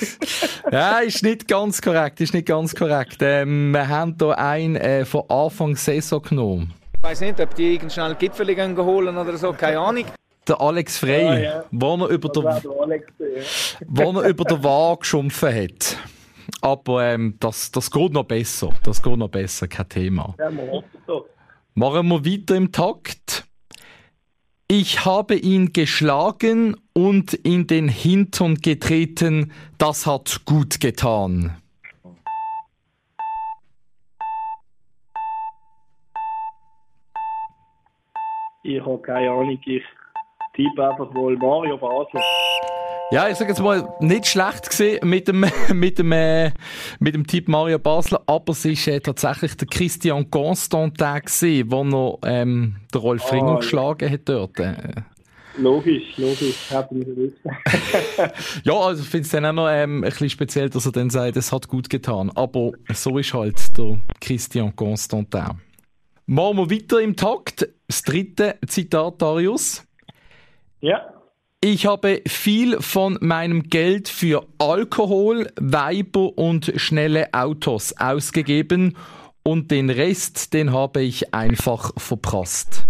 ja, 0.72 0.98
ist 0.98 1.22
nicht 1.22 1.48
ganz 1.48 1.80
korrekt, 1.80 2.20
ist 2.20 2.34
nicht 2.34 2.46
ganz 2.46 2.74
korrekt. 2.74 3.18
Ähm, 3.20 3.72
wir 3.72 3.88
haben 3.88 4.16
hier 4.18 4.38
einen 4.38 4.76
äh, 4.76 5.04
von 5.04 5.28
Anfang 5.28 5.76
Saison 5.76 6.22
genommen. 6.22 6.74
Ich 6.96 7.02
weiß 7.02 7.20
nicht, 7.20 7.40
ob 7.40 7.54
die 7.54 7.74
irgend 7.74 7.92
schnell 7.92 8.14
Gipfel 8.14 8.56
holen 8.76 9.16
oder 9.16 9.36
so, 9.36 9.52
keine 9.52 9.78
Ahnung. 9.78 10.04
Der 10.46 10.60
Alex 10.60 10.98
Frey, 10.98 11.26
ah, 11.26 11.38
ja. 11.38 11.64
wo 11.70 11.96
er 11.96 12.08
über 12.08 12.28
der, 12.28 12.62
Alex, 12.80 13.06
ja. 13.18 13.86
wo 13.86 14.20
er 14.20 14.28
über 14.28 14.44
der 14.44 14.62
Waage 14.62 15.00
geschumpfen 15.00 15.54
hat. 15.54 15.96
Aber 16.60 17.04
ähm, 17.04 17.36
das, 17.40 17.70
das 17.70 17.90
geht 17.90 18.12
noch 18.12 18.24
besser. 18.24 18.70
Das 18.82 19.02
geht 19.02 19.16
noch 19.16 19.28
besser, 19.28 19.68
kein 19.68 19.88
Thema. 19.88 20.34
Ja, 20.38 20.50
Machen 21.76 22.08
wir 22.08 22.24
weiter 22.24 22.54
im 22.54 22.70
Takt. 22.70 23.23
Ich 24.68 25.04
habe 25.04 25.36
ihn 25.36 25.74
geschlagen 25.74 26.74
und 26.94 27.34
in 27.34 27.66
den 27.66 27.86
Hintern 27.86 28.54
getreten, 28.54 29.52
das 29.76 30.06
hat 30.06 30.46
gut 30.46 30.80
getan. 30.80 31.60
Ich 38.62 38.80
habe 38.80 39.02
keine 39.02 39.30
Ahnung, 39.30 39.58
ich 39.66 39.84
tippe 40.54 40.88
einfach 40.88 41.14
wohl 41.14 41.36
Mario 41.36 41.76
Basler. 41.76 42.22
Ja, 43.10 43.28
ich 43.28 43.36
sage 43.36 43.50
jetzt 43.50 43.60
mal, 43.60 43.88
nicht 44.00 44.26
schlecht 44.26 44.68
gesehen 44.68 45.08
mit 45.08 45.28
dem, 45.28 45.44
mit 45.72 45.98
dem, 45.98 46.10
äh, 46.12 46.52
mit 46.98 47.14
dem 47.14 47.26
Typ 47.26 47.48
Mario 47.48 47.78
Basler, 47.78 48.22
aber 48.26 48.52
es 48.52 48.64
ist 48.64 48.88
äh, 48.88 49.00
tatsächlich 49.00 49.56
der 49.56 49.68
Christian 49.68 50.30
Constantin 50.30 51.20
gesehen, 51.24 51.68
der 51.68 51.84
noch 51.84 52.18
ähm, 52.24 52.76
der 52.92 53.00
Rolf 53.00 53.30
Ringer 53.32 53.52
Ah, 53.52 53.56
geschlagen 53.56 54.10
hat 54.10 54.20
dort. 54.24 54.58
Äh. 54.58 55.02
Logisch, 55.58 56.16
logisch, 56.16 56.68
hätte 56.70 56.94
ich 56.96 57.06
wissen. 57.06 57.50
Ja, 58.64 58.72
also 58.74 59.02
ich 59.04 59.08
finde 59.08 59.24
es 59.26 59.30
dann 59.30 59.46
auch 59.46 59.52
noch 59.52 59.68
ähm, 59.68 59.98
ein 60.02 60.10
bisschen 60.10 60.30
speziell, 60.30 60.68
dass 60.68 60.84
er 60.86 60.90
dann 60.92 61.10
sagt, 61.10 61.36
es 61.36 61.52
hat 61.52 61.68
gut 61.68 61.88
getan. 61.88 62.32
Aber 62.34 62.72
so 62.92 63.18
ist 63.18 63.32
halt 63.34 63.56
der 63.78 64.00
Christian 64.20 64.74
Constantin. 64.74 65.60
Machen 66.26 66.56
wir 66.56 66.70
weiter 66.70 67.00
im 67.00 67.14
Takt. 67.14 67.68
Das 67.86 68.02
dritte 68.02 68.56
Zitat, 68.66 69.22
Darius. 69.22 69.84
ja. 70.80 71.10
Ich 71.66 71.86
habe 71.86 72.20
viel 72.28 72.82
von 72.82 73.16
meinem 73.22 73.62
Geld 73.62 74.10
für 74.10 74.46
Alkohol, 74.58 75.50
Weiber 75.58 76.36
und 76.36 76.70
schnelle 76.76 77.32
Autos 77.32 77.94
ausgegeben 77.96 78.98
und 79.44 79.70
den 79.70 79.88
Rest, 79.88 80.52
den 80.52 80.74
habe 80.74 81.00
ich 81.00 81.32
einfach 81.32 81.90
verprasst. 81.96 82.84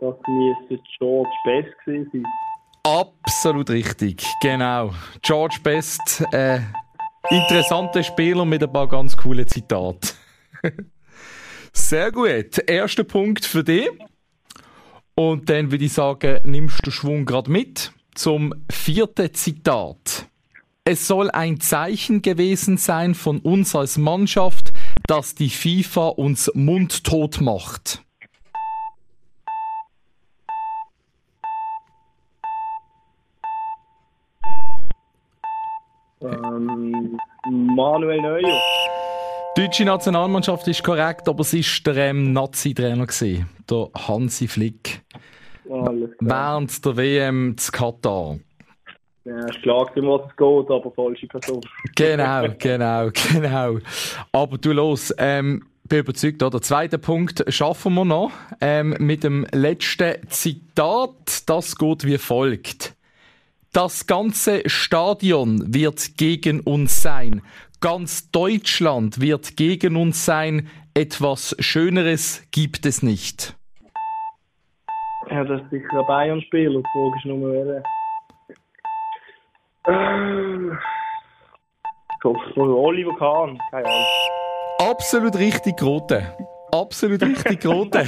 Das 0.00 0.16
müsste 0.26 0.82
George 0.98 1.30
Best 1.44 1.68
gewesen 1.84 2.10
sein. 2.12 2.24
Absolut 2.82 3.70
richtig, 3.70 4.26
genau. 4.42 4.90
George 5.22 5.58
Best, 5.62 6.24
äh, 6.32 6.58
interessanter 7.30 8.02
Spieler 8.02 8.44
mit 8.44 8.60
ein 8.60 8.72
paar 8.72 8.88
ganz 8.88 9.16
coolen 9.16 9.46
Zitaten. 9.46 10.10
Sehr 11.72 12.10
gut. 12.10 12.58
Erster 12.66 13.04
Punkt 13.04 13.44
für 13.44 13.62
dich. 13.62 13.88
Und 15.18 15.48
dann 15.48 15.70
würde 15.70 15.86
ich 15.86 15.94
sagen, 15.94 16.40
nimmst 16.44 16.86
du 16.86 16.90
Schwung 16.90 17.24
gerade 17.24 17.50
mit 17.50 17.90
zum 18.14 18.54
vierten 18.70 19.32
Zitat. 19.32 20.28
Es 20.84 21.08
soll 21.08 21.30
ein 21.30 21.58
Zeichen 21.58 22.20
gewesen 22.20 22.76
sein 22.76 23.14
von 23.14 23.38
uns 23.38 23.74
als 23.74 23.96
Mannschaft, 23.96 24.72
dass 25.06 25.34
die 25.34 25.48
FIFA 25.48 26.08
uns 26.08 26.50
mundtot 26.54 27.40
macht. 27.40 28.02
Ähm, 36.20 37.18
Manuel 37.50 38.20
Neuer. 38.20 38.62
Die 39.56 39.62
deutsche 39.62 39.86
Nationalmannschaft 39.86 40.68
ist 40.68 40.84
korrekt, 40.84 41.26
aber 41.30 41.40
es 41.40 41.54
war 41.54 41.94
der 41.94 42.10
ähm, 42.10 42.34
Nazi-Trainer, 42.34 43.06
der 43.06 43.88
Hansi 43.94 44.48
Flick, 44.48 45.00
Alles 45.70 46.10
klar. 46.18 46.52
während 46.58 46.84
der 46.84 46.96
WM 46.98 47.56
zu 47.56 47.72
Katar. 47.72 48.38
Ja, 49.24 49.46
klar, 49.62 49.86
gewesen, 49.86 50.08
um 50.08 50.20
was 50.20 50.30
es 50.30 50.36
geht, 50.36 50.70
aber 50.70 50.92
falsche 50.94 51.26
Person. 51.26 51.60
Genau, 51.94 52.48
genau, 52.58 53.08
genau. 53.32 53.78
Aber 54.30 54.58
du 54.58 54.72
los, 54.72 55.14
ähm, 55.16 55.64
bin 55.84 56.00
überzeugt, 56.00 56.42
oder? 56.42 56.60
Zweiter 56.60 56.98
Punkt 56.98 57.42
schaffen 57.48 57.94
wir 57.94 58.04
noch 58.04 58.32
ähm, 58.60 58.94
mit 58.98 59.24
dem 59.24 59.46
letzten 59.52 60.16
Zitat. 60.28 61.48
Das 61.48 61.76
geht 61.76 62.04
wie 62.04 62.18
folgt. 62.18 62.94
Das 63.72 64.06
ganze 64.06 64.62
Stadion 64.70 65.74
wird 65.74 66.16
gegen 66.16 66.60
uns 66.60 67.02
sein. 67.02 67.42
Ganz 67.80 68.30
Deutschland 68.30 69.20
wird 69.20 69.56
gegen 69.56 69.96
uns 69.96 70.24
sein. 70.24 70.68
Etwas 70.94 71.54
Schöneres 71.58 72.46
gibt 72.50 72.86
es 72.86 73.02
nicht. 73.02 73.54
Ja, 75.30 75.44
das 75.44 75.60
ist 75.62 75.70
sicher 75.70 75.98
ein 75.98 76.06
Bayern-Spieler. 76.06 76.80
Die 76.80 76.88
Frage 76.92 77.16
ist 77.16 77.24
nur, 77.26 77.52
wer. 77.52 77.82
Äh, 79.88 80.76
Kopf 82.22 82.40
von 82.54 82.70
Oliver 82.70 83.14
Kahn. 83.16 83.58
Keine 83.70 83.86
Ahnung. 83.86 84.90
Absolut 84.90 85.36
richtig, 85.36 85.82
Rote. 85.82 86.34
Absolut 86.72 87.22
richtig, 87.22 87.64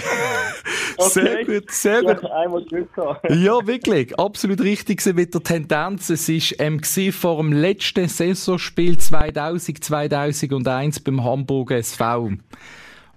Rote. 0.98 1.10
Sehr 1.10 1.44
gut, 1.44 1.70
sehr 1.70 2.02
gut. 2.02 2.22
Ja, 2.22 2.30
einmal 2.30 2.64
Glück 2.64 2.94
gehabt. 2.94 3.30
Ja, 3.30 3.66
wirklich. 3.66 4.18
Absolut 4.18 4.60
richtig 4.60 5.04
mit 5.14 5.34
der 5.34 5.42
Tendenz. 5.42 6.10
Es 6.10 6.28
war 6.28 6.66
ähm, 6.66 6.80
vor 7.12 7.36
dem 7.38 7.52
letzten 7.52 8.08
Saisonspiel 8.08 8.98
2000, 8.98 9.84
2001 9.84 11.00
beim 11.00 11.24
Hamburger 11.24 11.76
SV. 11.76 12.32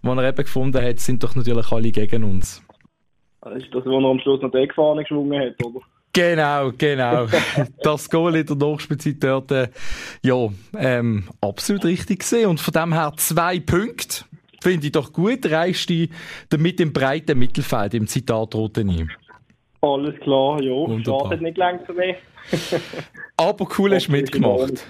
Wo 0.04 0.14
er 0.14 0.30
eben 0.30 0.44
gefunden 0.44 0.84
hat, 0.84 1.00
sind 1.00 1.24
doch 1.24 1.36
natürlich 1.36 1.72
alle 1.72 1.92
gegen 1.92 2.24
uns. 2.24 2.64
Das 3.42 3.56
ist 3.56 3.74
das, 3.74 3.86
wo 3.86 4.00
er 4.00 4.10
am 4.10 4.20
Schluss 4.20 4.42
noch 4.42 4.52
die 4.52 4.58
Eckfahne 4.60 5.02
geschwungen 5.02 5.40
hat, 5.40 5.66
oder? 5.66 5.82
Genau, 6.14 6.72
genau. 6.78 7.28
das 7.84 8.10
Goal 8.10 8.36
in 8.36 8.46
der 8.46 8.56
Nachspielzeit 8.56 9.24
dort, 9.24 9.52
äh, 9.52 9.70
ja, 10.22 10.50
ähm, 10.78 11.24
absolut 11.40 11.86
richtig 11.86 12.20
gesehen. 12.20 12.50
Und 12.50 12.60
von 12.60 12.74
dem 12.74 12.94
her 12.94 13.14
zwei 13.16 13.60
Punkte. 13.60 14.26
Finde 14.62 14.86
ich 14.86 14.92
doch 14.92 15.12
gut. 15.12 15.46
Reichst 15.50 15.90
du 15.90 16.08
damit 16.50 16.80
im 16.80 16.94
breiten 16.94 17.38
Mittelfeld 17.38 17.96
im 17.96 18.08
Zitat 18.08 18.54
Rote 18.54 18.82
ein. 18.82 19.12
Alles 19.82 20.20
klar, 20.20 20.62
ja. 20.62 20.72
Wunderbar. 20.72 21.22
Schadet 21.22 21.42
nicht 21.42 21.58
lang 21.58 21.80
für 21.86 21.94
mich. 21.94 22.16
Aber 23.38 23.68
cool 23.78 23.96
hast 23.96 24.08
du 24.08 24.12
mitgemacht. 24.12 24.86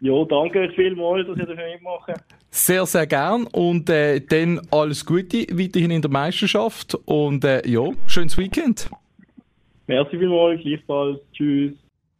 Ja, 0.00 0.24
danke 0.24 0.60
euch 0.60 0.74
vielmals, 0.74 1.28
dass 1.28 1.38
ihr 1.38 1.46
dafür 1.46 1.72
mitmachen. 1.72 2.14
Sehr, 2.50 2.84
sehr 2.86 3.06
gern. 3.06 3.46
Und 3.46 3.88
äh, 3.88 4.20
dann 4.20 4.60
alles 4.72 5.06
Gute 5.06 5.46
weiterhin 5.52 5.92
in 5.92 6.02
der 6.02 6.10
Meisterschaft. 6.10 6.96
Und 7.04 7.44
äh, 7.44 7.66
ja, 7.68 7.88
schönes 8.08 8.36
Weekend. 8.36 8.90
Merci 9.86 10.18
vielmals, 10.18 10.60
gleichfalls. 10.60 11.20
Tschüss. 11.32 11.72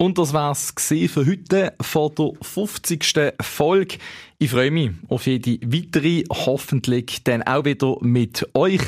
Und 0.03 0.19
das 0.19 0.33
war's 0.33 0.75
für 0.77 1.25
heute 1.25 1.75
von 1.81 2.13
der 2.17 2.33
50. 2.43 3.35
Folge. 3.41 3.99
Ich 4.41 4.51
freue 4.51 4.73
mich 4.73 4.91
auf 5.09 5.29
jede 5.29 5.61
weitere, 5.63 6.25
hoffentlich 6.29 7.23
dann 7.23 7.45
auch 7.45 7.65
wieder 7.65 7.99
mit 8.01 8.49
euch. 8.53 8.81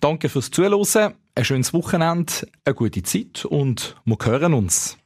Danke 0.00 0.30
fürs 0.30 0.50
Zuhören, 0.50 1.12
ein 1.34 1.44
schönes 1.44 1.74
Wochenende, 1.74 2.32
eine 2.64 2.74
gute 2.74 3.02
Zeit 3.02 3.44
und 3.44 3.96
wir 4.06 4.16
hören 4.24 4.54
uns. 4.54 4.96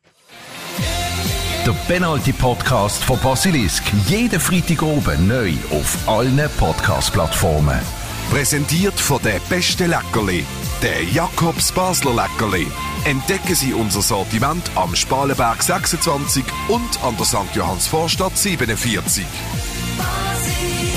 Der 1.67 1.75
Penalty 1.89 2.33
Podcast 2.33 3.03
von 3.03 3.19
Basilisk. 3.19 3.83
Jeden 4.07 4.39
Freitag 4.39 4.83
oben 4.83 5.27
neu 5.27 5.53
auf 5.73 6.09
allen 6.09 6.49
Podcast-Plattformen. 6.59 8.06
Präsentiert 8.31 8.99
von 8.99 9.23
der 9.23 9.41
beste 9.49 9.87
Leckerli, 9.87 10.45
der 10.83 11.05
Jakobs 11.05 11.71
Basler 11.73 12.13
Leckerli. 12.13 12.67
Entdecken 13.05 13.55
Sie 13.55 13.73
unser 13.73 14.03
Sortiment 14.03 14.69
am 14.75 14.95
Spalenberg 14.97 15.63
26 15.63 16.45
und 16.69 17.05
an 17.05 17.17
der 17.17 17.25
St. 17.25 17.55
Johanns 17.55 17.87
Vorstadt 17.87 18.37
47. 18.37 19.25
Basis. 19.97 20.96